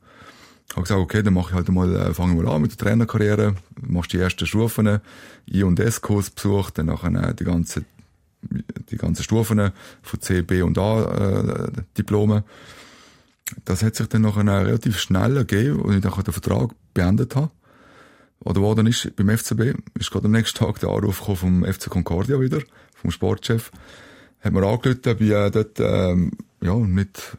[0.70, 2.78] Ich habe gesagt, okay, dann mache ich halt mal, äh, fange mal an mit der
[2.78, 5.00] Trainerkarriere, machst die ersten Stufen,
[5.50, 7.84] I- und S-Kurs besucht, dann nachher die ganze
[8.43, 9.72] die ganzen Stufen
[10.03, 12.45] von C, B und A äh, Diplome.
[13.64, 17.51] Das hat sich dann noch relativ schnell ergeben, als ich dann den Vertrag beendet habe.
[18.41, 21.91] Oder wo dann ist beim FCB, ist gerade am nächsten Tag der Anruf vom FC
[21.91, 22.61] Concordia wieder,
[22.95, 23.72] vom Sportchef.
[24.41, 26.30] Hat mir angerufen, ob ich äh, dort ähm,
[26.61, 27.36] ja, nicht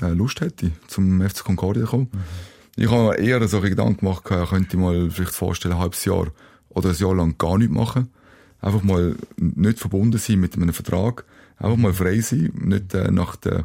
[0.00, 2.08] äh, Lust hätte, zum FC Concordia zu kommen.
[2.12, 2.20] Mhm.
[2.76, 6.04] Ich habe mir eher so einen Gedanken gemacht, könnte ich mal vielleicht vorstellen, ein halbes
[6.04, 6.28] Jahr
[6.68, 8.08] oder ein Jahr lang gar nichts machen
[8.60, 11.24] einfach mal nicht verbunden sein mit einem Vertrag,
[11.58, 13.64] einfach mal frei sein, nicht äh, nach, der,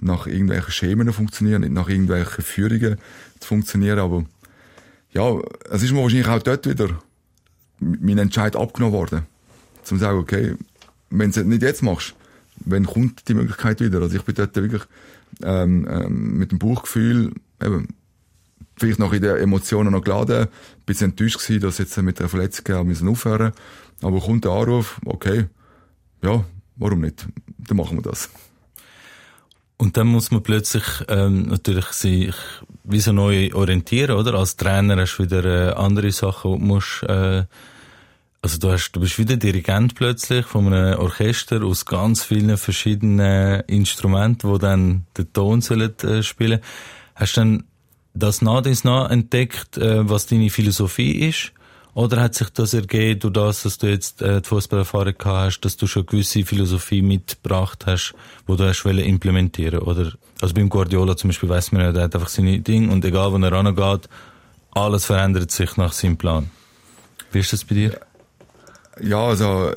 [0.00, 2.98] nach irgendwelchen Schemen funktionieren, nicht nach irgendwelchen Führungen
[3.40, 4.24] zu funktionieren, aber
[5.12, 5.38] ja,
[5.70, 6.98] es ist mir wahrscheinlich auch dort wieder
[7.78, 9.22] mein Entscheid abgenommen worden,
[9.82, 10.54] zum zu sagen, okay,
[11.10, 12.14] wenn du es nicht jetzt machst,
[12.64, 14.00] wenn kommt die Möglichkeit wieder?
[14.00, 14.82] Also ich bin dort wirklich
[15.42, 17.32] ähm, ähm, mit dem Buchgefühl,
[17.62, 17.88] eben,
[18.76, 20.48] vielleicht noch in den Emotionen noch geladen, ein
[20.86, 23.08] bisschen enttäuscht gewesen, dass jetzt mit der Verletzung aufhören müssen
[24.02, 25.46] aber kommt der Anruf, okay,
[26.22, 26.44] ja,
[26.76, 27.26] warum nicht?
[27.58, 28.30] Dann machen wir das.
[29.76, 32.34] Und dann muss man plötzlich ähm, natürlich sich
[32.84, 34.34] wie so neu orientieren, oder?
[34.34, 37.44] Als Trainer hast du wieder äh, andere Sachen, die du musst, äh,
[38.40, 43.60] also du hast, du bist wieder Dirigent plötzlich von einem Orchester aus ganz vielen verschiedenen
[43.62, 46.60] Instrumenten, wo dann den Ton sollen äh, spielen.
[47.14, 47.64] Hast du dann
[48.14, 51.52] das nach dies nach entdeckt, äh, was deine Philosophie ist?
[51.94, 55.60] Oder hat sich das ergeben, durch das, dass du jetzt äh, die Fußballerfahrung gehabt hast,
[55.60, 58.14] dass du schon gewisse Philosophie mitgebracht hast,
[58.46, 62.14] wo du hast implementieren Oder, also beim Guardiola zum Beispiel weiss man ja, der hat
[62.16, 64.08] einfach seine Dinge und egal wo er rangeht,
[64.72, 66.50] alles verändert sich nach seinem Plan.
[67.30, 68.00] Wie ist das bei dir?
[69.00, 69.72] Ja, also,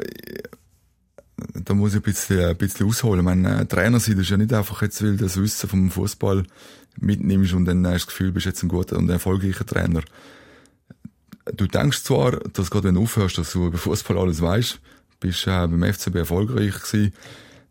[1.53, 3.23] da muss ich ein bisschen, ein bisschen ausholen.
[3.23, 6.43] Mein äh, Trainer sein ist ja nicht einfach jetzt, weil das Wissen vom Fußball
[6.99, 10.01] mitnimmst und dann hast du das Gefühl, bist jetzt ein guter und erfolgreicher Trainer
[11.53, 14.79] du denkst zwar, dass gerade wenn du aufhörst, dass du über Fußball alles weißt,
[15.19, 17.13] bist äh, beim FCB erfolgreich gewesen,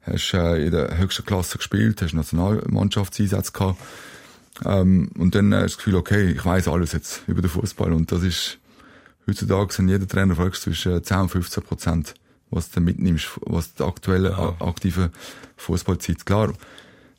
[0.02, 3.78] hast äh, in der höchsten Klasse gespielt, hast Nationalmannschaftseinsätze gehabt,
[4.64, 7.92] ähm, und dann hast du das Gefühl, okay, ich weiß alles jetzt über den Fußball
[7.92, 8.58] und das ist
[9.26, 12.14] heutzutage sind jeder Trainer fragst zwischen 10 und 15 Prozent,
[12.50, 14.60] was du mitnimmst, was die aktuelle wow.
[14.60, 15.10] aktive
[15.56, 16.24] Fußballzeit.
[16.24, 16.52] Klar,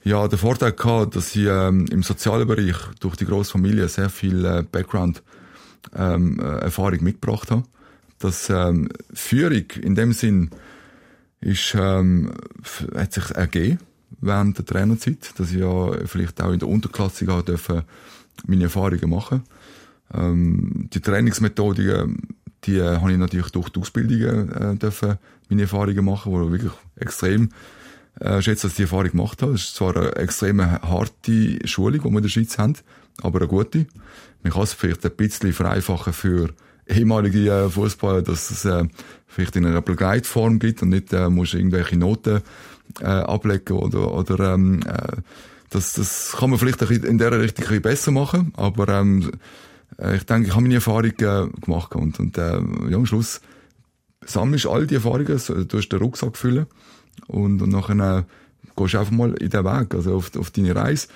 [0.03, 4.09] ja den Vorteil gehabt, dass ich ähm, im sozialen Bereich durch die grosse Familie sehr
[4.09, 5.21] viel äh, Background
[5.95, 7.63] ähm, äh, Erfahrung mitgebracht habe.
[8.19, 10.49] Dass ähm, Führung in dem Sinn
[11.39, 12.33] ist, ähm,
[12.95, 13.79] hat sich ergeben
[14.21, 17.83] während der Trainerzeit, dass ich ja vielleicht auch in der Unterklasse dürfen
[18.45, 19.43] meine Erfahrungen machen.
[20.13, 22.27] Ähm, die Trainingsmethodiken,
[22.63, 25.17] die äh, habe ich natürlich durch die Ausbildungen äh, dürfen
[25.49, 27.49] meine Erfahrungen machen, wo ich wirklich extrem
[28.19, 29.53] äh, schätze, dass ich die Erfahrung gemacht habe.
[29.53, 32.73] Es ist zwar eine extrem harte Schulung, die wir in der Schweiz haben,
[33.21, 33.85] aber eine gute.
[34.47, 36.53] Man kann es vielleicht ein bisschen vereinfachen für
[36.87, 38.85] ehemalige äh, Fußballer, dass es äh,
[39.27, 42.39] vielleicht in einer Begleitform gibt und nicht äh, musst irgendwelche Noten
[43.01, 45.17] äh, ablegen oder, oder ähm, äh,
[45.69, 49.31] das, das kann man vielleicht in der Richtung ein bisschen besser machen, aber ähm,
[49.97, 53.41] äh, ich denke, ich habe meine Erfahrung äh, gemacht und, und äh, ja, am Schluss
[54.25, 56.67] sammelst du all die Erfahrungen, so, den Rucksack füllen
[57.27, 58.23] und, und nachher äh,
[58.77, 61.09] gehst du einfach mal in den Weg, also auf, auf deine Reise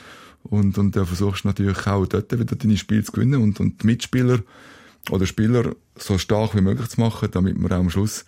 [0.44, 3.82] und, und dann versuchst du natürlich auch dort wieder deine Spiele zu gewinnen und, und
[3.82, 4.39] die Mitspieler
[5.10, 8.26] oder Spieler so stark wie möglich zu machen, damit man auch am Schluss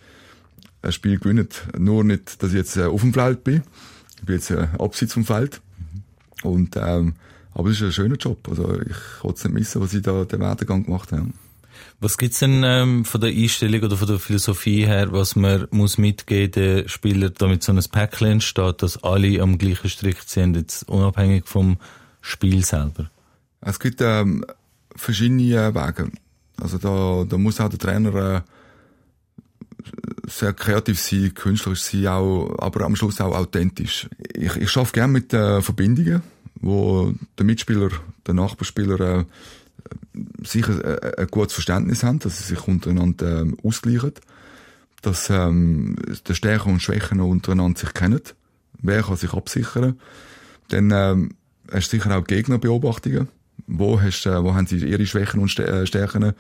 [0.82, 1.64] ein Spiel gewinnt.
[1.78, 3.64] Nur nicht, dass ich jetzt äh, auf dem Feld bin.
[4.18, 5.62] Ich bin jetzt äh, abseits vom Feld.
[6.44, 7.14] Und, ähm,
[7.54, 8.48] aber es ist ein schöner Job.
[8.50, 11.30] Also ich kann es nicht missen, was ich da den Werdegang gemacht habe.
[12.00, 15.98] Was gibt's denn ähm, von der Einstellung oder von der Philosophie her, was man muss
[15.98, 20.90] mitgeben den Spielern, damit so ein Päckchen entsteht, dass alle am gleichen Strick sind, jetzt
[20.90, 21.78] unabhängig vom
[22.24, 23.12] Spiel selber?
[23.60, 24.46] Es gibt ähm,
[24.96, 26.10] verschiedene Wege.
[26.60, 28.42] Also da, da muss auch der Trainer äh,
[30.28, 34.08] sehr kreativ sein, künstlerisch sein, auch, aber am Schluss auch authentisch.
[34.34, 36.24] Ich, ich arbeite gerne mit äh, Verbindungen,
[36.62, 37.90] wo der Mitspieler,
[38.26, 39.26] der Nachbarspieler äh,
[40.44, 44.14] sicher äh, ein gutes Verständnis haben, dass sie sich untereinander äh, ausgleichen,
[45.02, 48.22] dass ähm, die Stärken und Schwächen untereinander sich kennen,
[48.82, 50.00] wer kann sich absichern.
[50.70, 51.32] Dann ähm,
[51.72, 53.28] hast sicher auch Gegnerbeobachtungen,
[53.68, 56.34] wo, hast, äh, wo haben sie ihre Schwächen und äh, Stärken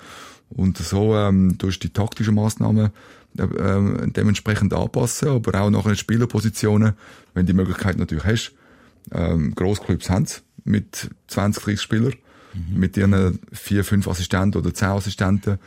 [0.49, 2.91] und so ähm, durch die taktischen Maßnahmen
[3.37, 6.93] äh, äh, dementsprechend anpassen, aber auch nach den Spielerpositionen,
[7.33, 8.51] wenn die Möglichkeit natürlich hast.
[9.11, 10.27] Ähm, Grossclubs haben
[10.63, 12.13] mit 20, 30 Spielern,
[12.53, 12.79] mhm.
[12.79, 15.57] mit ihren vier, fünf Assistenten oder zehn Assistenten.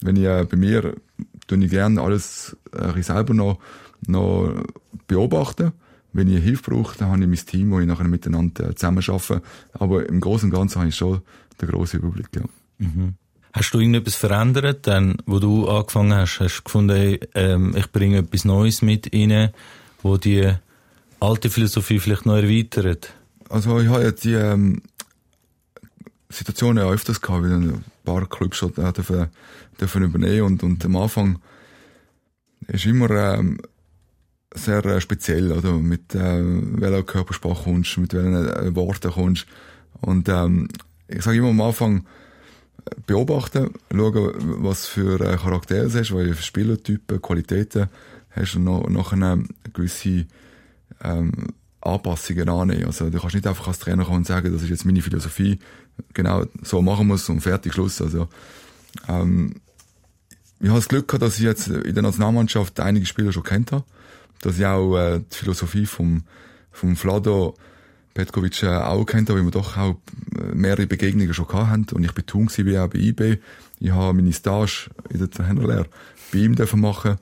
[0.00, 0.94] Wenn ich äh, bei mir
[1.46, 3.58] tue ich gerne alles äh, selber noch,
[4.06, 4.64] noch
[5.06, 5.72] beobachten
[6.12, 9.02] wenn ich Hilfe brauche, dann habe ich mein Team, wo ich nachher miteinander äh, zusammen
[9.06, 9.42] arbeite.
[9.72, 11.22] Aber im Großen und Ganzen habe ich schon
[11.60, 12.42] den grossen Überblick, ja.
[12.78, 13.14] Mhm.
[13.52, 16.40] Hast du irgendetwas verändert, dann, wo du angefangen hast?
[16.40, 19.50] Hast du gefunden, ähm, ich bringe etwas Neues mit rein,
[20.02, 20.50] wo die
[21.20, 23.12] alte Philosophie vielleicht noch erweitert?
[23.50, 24.80] Also ich habe jetzt die ähm,
[26.30, 29.28] Situationen öfters gehabt, wie ein paar Clubs schon äh, dürfen,
[29.78, 31.38] dürfen übernehmen und, und am Anfang
[32.68, 33.60] ist immer ähm,
[34.54, 35.72] sehr äh, speziell, oder?
[35.72, 39.46] Mit äh, welcher Körpersprache kommst, mit welchen äh, Worten kommst.
[40.00, 40.68] Und ähm,
[41.08, 42.06] ich sage immer am Anfang,
[42.84, 44.32] äh, beobachten, schauen,
[44.62, 47.88] was für äh, Charaktere du hast, welche Spielertypen, Qualitäten
[48.30, 50.26] hast und noch, nachher eine gewisse
[51.02, 51.32] ähm,
[51.80, 52.86] Anpassungen annehmen.
[52.86, 55.58] Also du kannst nicht einfach als Trainer kommen und sagen, das ist jetzt meine Philosophie,
[56.14, 58.00] genau so machen es und fertig, Schluss.
[58.00, 58.28] Also
[59.08, 59.56] ähm,
[60.60, 63.72] ich habe das Glück gehabt, dass ich jetzt in der Nationalmannschaft einige Spieler schon kennt
[63.72, 63.84] habe
[64.42, 66.24] dass ich auch äh, die Philosophie vom,
[66.70, 67.54] vom Vlado
[68.14, 69.96] Petkovic äh, auch kennt, weil wir doch auch
[70.36, 71.86] äh, mehrere Begegnungen schon gehabt haben.
[71.92, 73.38] Und ich beton sie wie auch bei IB.
[73.80, 75.86] Ich habe meine Stage in der Trainerlehre
[76.32, 77.16] bei ihm dürfen machen.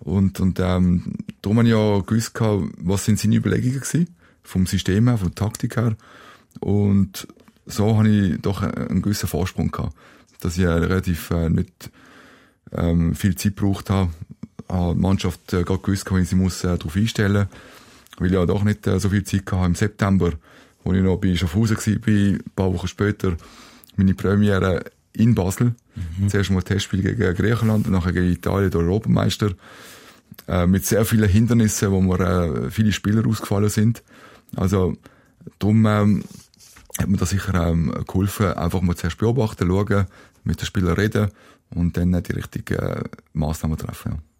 [0.00, 4.14] Und, und, ähm, darum habe ich ja gewusst gehabt, was sind seine Überlegungen gewesen.
[4.42, 5.96] Vom System her, von der Taktik her.
[6.60, 7.26] Und
[7.64, 9.94] so habe ich doch einen gewissen Vorsprung gehabt.
[10.40, 11.90] Dass ich äh, relativ äh, nicht
[12.72, 14.10] ähm, viel Zeit gebraucht habe,
[14.74, 17.48] die Mannschaft äh, gerade gewusst, wie sie muss äh, darauf einstellen
[18.18, 20.32] weil ich ja doch nicht äh, so viel Zeit hatte im September,
[20.82, 23.36] wo ich noch bei Schaffhausen war, ein paar Wochen später
[23.96, 25.74] meine Premiere in Basel.
[25.94, 26.28] Mhm.
[26.28, 29.52] Zuerst mal Testspiel gegen Griechenland, nachher gegen Italien, der Europameister.
[30.48, 34.02] Äh, mit sehr vielen Hindernissen, wo mir äh, viele Spieler ausgefallen sind.
[34.56, 34.96] Also,
[35.58, 36.24] darum ähm,
[36.98, 40.06] hat mir das sicher ähm, geholfen, einfach mal zuerst beobachten, schauen,
[40.42, 41.30] mit den Spielern reden
[41.70, 44.12] und dann die richtigen Massnahmen treffen.
[44.12, 44.33] Ja.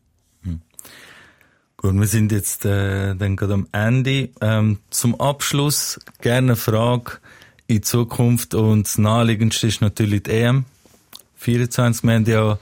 [1.85, 4.31] Gut, wir sind jetzt äh, dann gerade am Ende.
[4.41, 7.19] Ähm, zum Abschluss gerne eine Frage
[7.67, 10.65] in Zukunft und das naheliegendste ist natürlich die EM.
[11.37, 12.59] 24, wir haben ja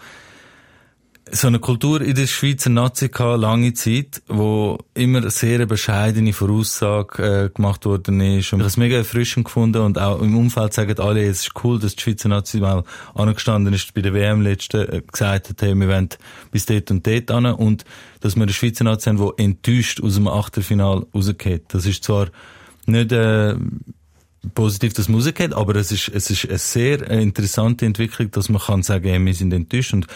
[1.35, 7.23] so eine Kultur in der Schweizer Nazi gehabt, lange Zeit, wo immer sehr bescheidene Voraussage
[7.23, 8.53] äh, gemacht worden ist.
[8.53, 11.65] Und ich habe es mega erfrischend gefunden und auch im Umfeld sagen alle, es ist
[11.65, 15.63] cool, dass die Schweizer Nazi mal angestanden ist bei der WM letzte, äh, gesagt hat,
[15.63, 16.11] hey, wir wollen
[16.51, 17.85] bis dort und dort an und
[18.21, 21.65] dass wir eine Schweizer Nazi haben, die enttäuscht aus dem Achtelfinal rausgeht.
[21.69, 22.29] Das ist zwar
[22.85, 23.57] nicht äh,
[24.55, 28.61] positiv, dass Musik hat, aber es ist, es ist eine sehr interessante Entwicklung, dass man
[28.61, 30.07] kann sagen, ja, wir sind enttäuscht und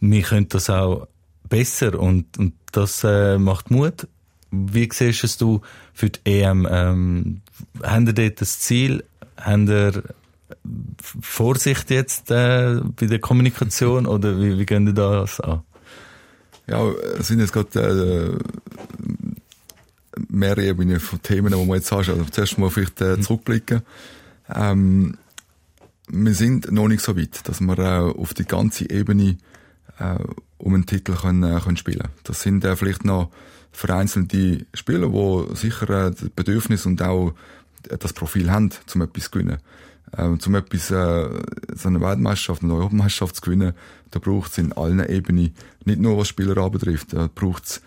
[0.00, 1.08] wir können das auch
[1.48, 4.06] besser und, und das äh, macht Mut.
[4.50, 5.60] Wie siehst es du
[5.92, 6.66] für die EM?
[6.70, 7.42] Ähm,
[7.82, 9.04] haben ihr dort das Ziel?
[9.36, 10.02] Haben ihr
[11.20, 15.62] Vorsicht jetzt äh, bei der Kommunikation oder wie, wie gehen ihr das an?
[16.66, 18.71] Ja, es sind jetzt gerade äh,
[20.32, 22.08] mehrere Ebenen von Themen, die man jetzt hast.
[22.08, 23.22] Also zuerst mal vielleicht äh, mhm.
[23.22, 23.82] zurückblicken.
[24.52, 25.18] Ähm,
[26.08, 29.38] wir sind noch nicht so weit, dass wir äh, auf die ganze Ebene
[29.98, 30.16] äh,
[30.58, 32.08] um einen Titel können, äh, können spielen.
[32.24, 33.30] Das sind äh, vielleicht noch
[33.70, 37.34] vereinzelte Spieler, die sicher äh, das Bedürfnis und auch
[37.82, 39.58] das Profil haben, um etwas zu gewinnen.
[40.16, 41.28] Ähm, um etwas, äh,
[41.74, 43.72] so eine Weltmeisterschaft, eine Europameisterschaft zu gewinnen,
[44.10, 45.54] da braucht es in allen Ebenen,
[45.84, 47.82] nicht nur was Spieler anbetrifft, da braucht es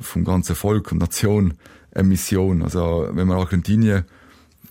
[0.00, 1.54] vom ganzen Volk und Nation
[1.94, 2.62] eine Mission.
[2.62, 4.04] Also, wenn wir Argentinien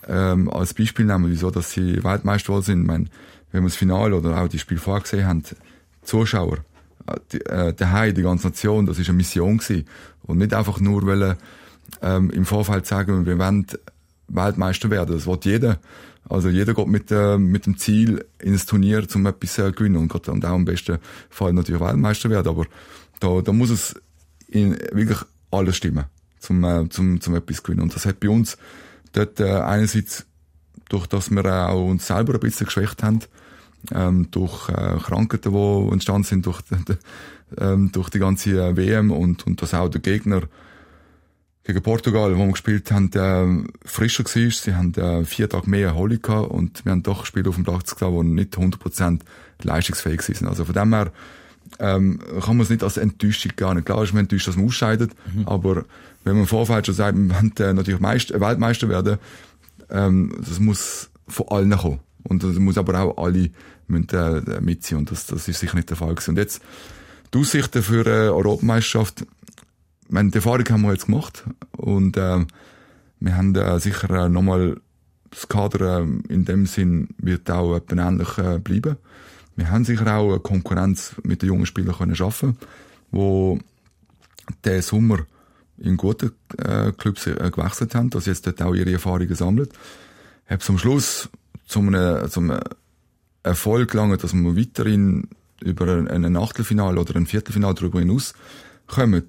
[0.07, 3.05] ähm, als Beispiel nehmen, wieso dass sie Weltmeister geworden sind, ich meine,
[3.51, 5.43] wenn wir das Finale oder auch die Spiel vorgesehen haben,
[6.03, 6.57] Zuschauer,
[7.07, 9.85] äh, die, äh, die ganze Nation, das ist eine Mission gewesen.
[10.23, 11.37] Und nicht einfach nur wollen,
[12.01, 13.67] ähm, im Vorfeld sagen, wir wollen
[14.27, 15.15] Weltmeister werden.
[15.15, 15.79] Das will jeder.
[16.29, 19.97] Also jeder geht mit, äh, mit dem Ziel ins Turnier, um etwas zu äh, gewinnen
[19.97, 20.99] und, und auch am besten
[21.29, 22.47] Fall natürlich Weltmeister werden.
[22.47, 22.65] Aber
[23.19, 23.95] da, da muss es
[24.53, 25.19] in wirklich
[25.51, 26.05] alles stimmen,
[26.39, 27.81] zum, äh, zum, zum etwas gewinnen.
[27.81, 28.57] Und das hat bei uns
[29.11, 30.25] dort äh, einerseits
[30.89, 33.19] durch dass wir auch uns selber ein bisschen geschwächt haben,
[33.91, 36.61] ähm, durch äh, Krankheiten, die entstanden sind durch,
[37.57, 40.43] ähm, durch die ganze äh, WM und, und dass auch der Gegner
[41.63, 44.51] gegen Portugal, wo wir gespielt haben, äh, frischer war.
[44.51, 47.63] Sie haben äh, vier Tage mehr Erholung gehabt und wir haben doch Spiele auf dem
[47.63, 49.21] Platz gesehen, die nicht 100%
[49.63, 50.47] leistungsfähig sind.
[50.47, 51.11] Also von dem her
[51.79, 53.85] ähm, kann man es nicht als Enttäuschung gar nicht.
[53.85, 55.47] Klar ist man enttäuscht, dass man ausscheidet, mhm.
[55.47, 55.85] aber
[56.23, 59.17] wenn man im Vorfeld schon sagt, man will äh, natürlich Meister, äh, Weltmeister werden,
[59.89, 61.99] ähm, das muss von allen kommen.
[62.23, 63.49] Und das muss aber auch alle
[63.87, 66.31] müssen, äh, mitziehen und das, das ist sicher nicht der Fall gewesen.
[66.31, 66.61] Und jetzt
[67.33, 69.25] die Aussichten für eine Europameisterschaft,
[70.09, 71.43] meine, die Erfahrung haben wir jetzt gemacht
[71.75, 72.45] und äh,
[73.19, 74.77] wir haben äh, sicher äh, nochmal
[75.29, 78.97] das Kader äh, in dem Sinn wird auch etwa ähnlich äh, bleiben.
[79.55, 82.57] Wir haben sicher auch eine Konkurrenz mit den jungen Spielern können schaffen,
[83.11, 83.59] wo
[84.63, 85.25] der Sommer
[85.77, 89.69] in guten äh, Clubs äh, gewechselt haben, dass jetzt dort auch ihre Erfahrungen sammeln.
[90.47, 91.29] Habe zum Schluss
[91.65, 92.53] zum, äh, zum
[93.43, 95.29] Erfolg gelangen, dass wir weiterhin
[95.61, 98.33] über ein Achtelfinale oder ein Viertelfinale darüber hinaus
[98.87, 99.25] kommen.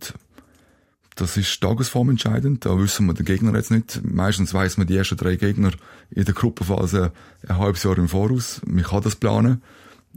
[1.16, 2.64] Das ist tagesformentscheidend.
[2.64, 4.00] Da wissen wir den Gegner jetzt nicht.
[4.04, 5.70] Meistens weiß man die ersten drei Gegner
[6.10, 7.12] in der Gruppenphase
[7.46, 8.60] ein halbes Jahr im Voraus.
[8.66, 9.62] Man kann das planen.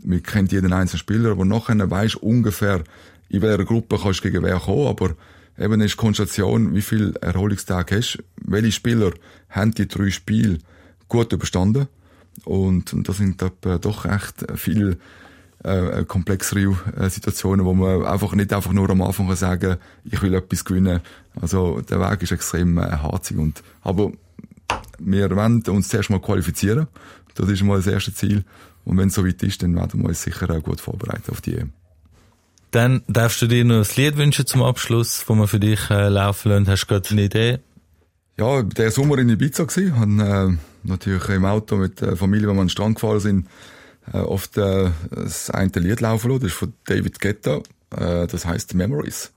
[0.04, 2.84] Man kennt jeden einzelnen Spieler, aber nachher weisst ungefähr,
[3.30, 5.16] in welcher Gruppe kannst du gegen wer kommen, aber
[5.58, 9.12] eben ist die Konstellation, wie viel Erholungstage hast, welche Spieler
[9.50, 10.60] haben die drei Spiele
[11.08, 11.88] gut überstanden
[12.46, 14.98] und, und das sind doch echt viel
[15.64, 20.22] äh, komplexere äh, Situationen, wo man einfach nicht einfach nur am Anfang kann sagen ich
[20.22, 21.02] will etwas gewinnen.
[21.40, 23.38] Also der Weg ist extrem äh, harzig.
[23.38, 24.12] Und, aber
[25.00, 26.88] wir wollen uns zuerst mal qualifizieren.
[27.36, 28.44] Das ist mal das erste Ziel.
[28.88, 31.56] Und wenn es soweit ist, dann werden wir uns sicher auch gut vorbereiten auf die
[31.56, 31.74] EM.
[32.72, 36.08] Dann darfst du dir noch ein Lied wünschen zum Abschluss, wo wir für dich äh,
[36.08, 36.70] laufen lassen.
[36.70, 37.60] Hast du gerade eine Idee?
[38.38, 40.00] Ja, der Sommer in Ibiza gewesen.
[40.00, 43.48] Haben, äh, natürlich im Auto mit der Familie, wenn wir an den Strand gefahren sind,
[44.14, 46.44] äh, oft äh, das eine Lied laufen lassen.
[46.44, 47.62] Das ist von David Guetta.
[47.92, 49.34] Äh, das heißt Memories.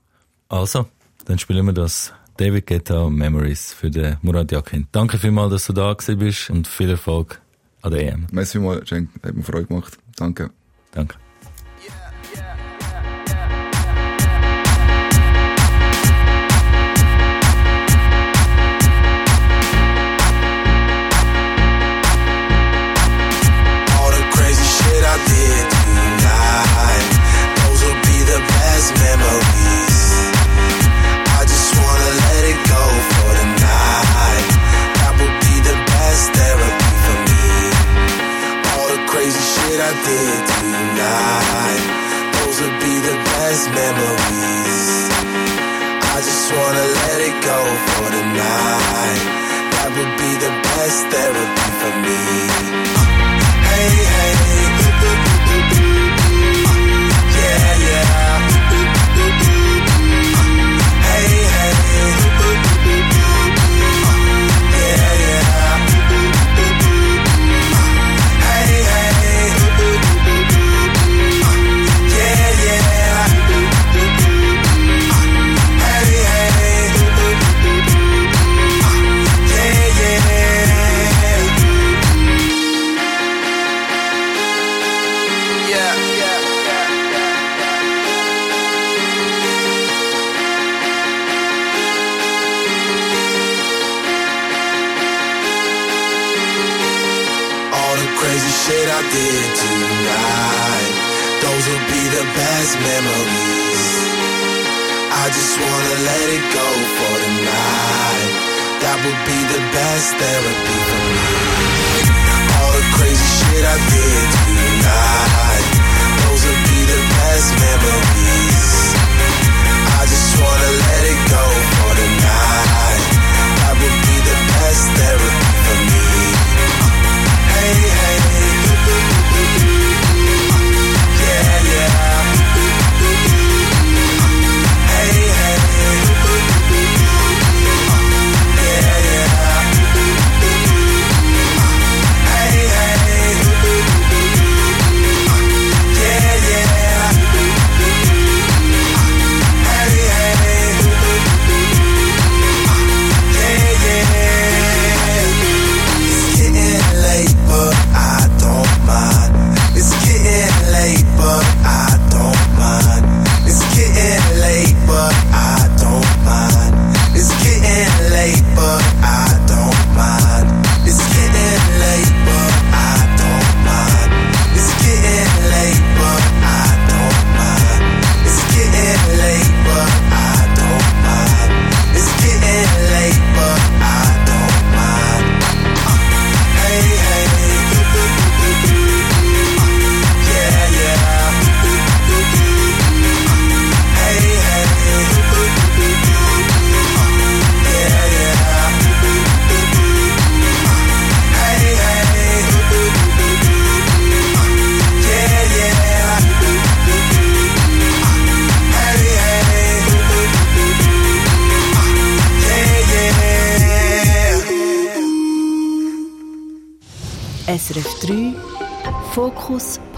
[0.47, 0.87] Also,
[1.25, 2.13] dann spielen wir das.
[2.37, 4.87] David Guetta Memories für den Murat Yakin.
[4.93, 7.41] Danke vielmals, dass du da gewesen bist und viel Erfolg
[7.81, 8.27] an der EM.
[8.31, 9.09] Merci mal, Cenk.
[9.23, 9.97] Hat mir Freude gemacht.
[10.17, 10.51] Danke.
[10.91, 11.15] Danke.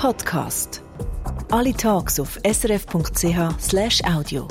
[0.03, 0.81] Podcast.
[1.49, 4.47] Alle Tags auf srf.ch/audio.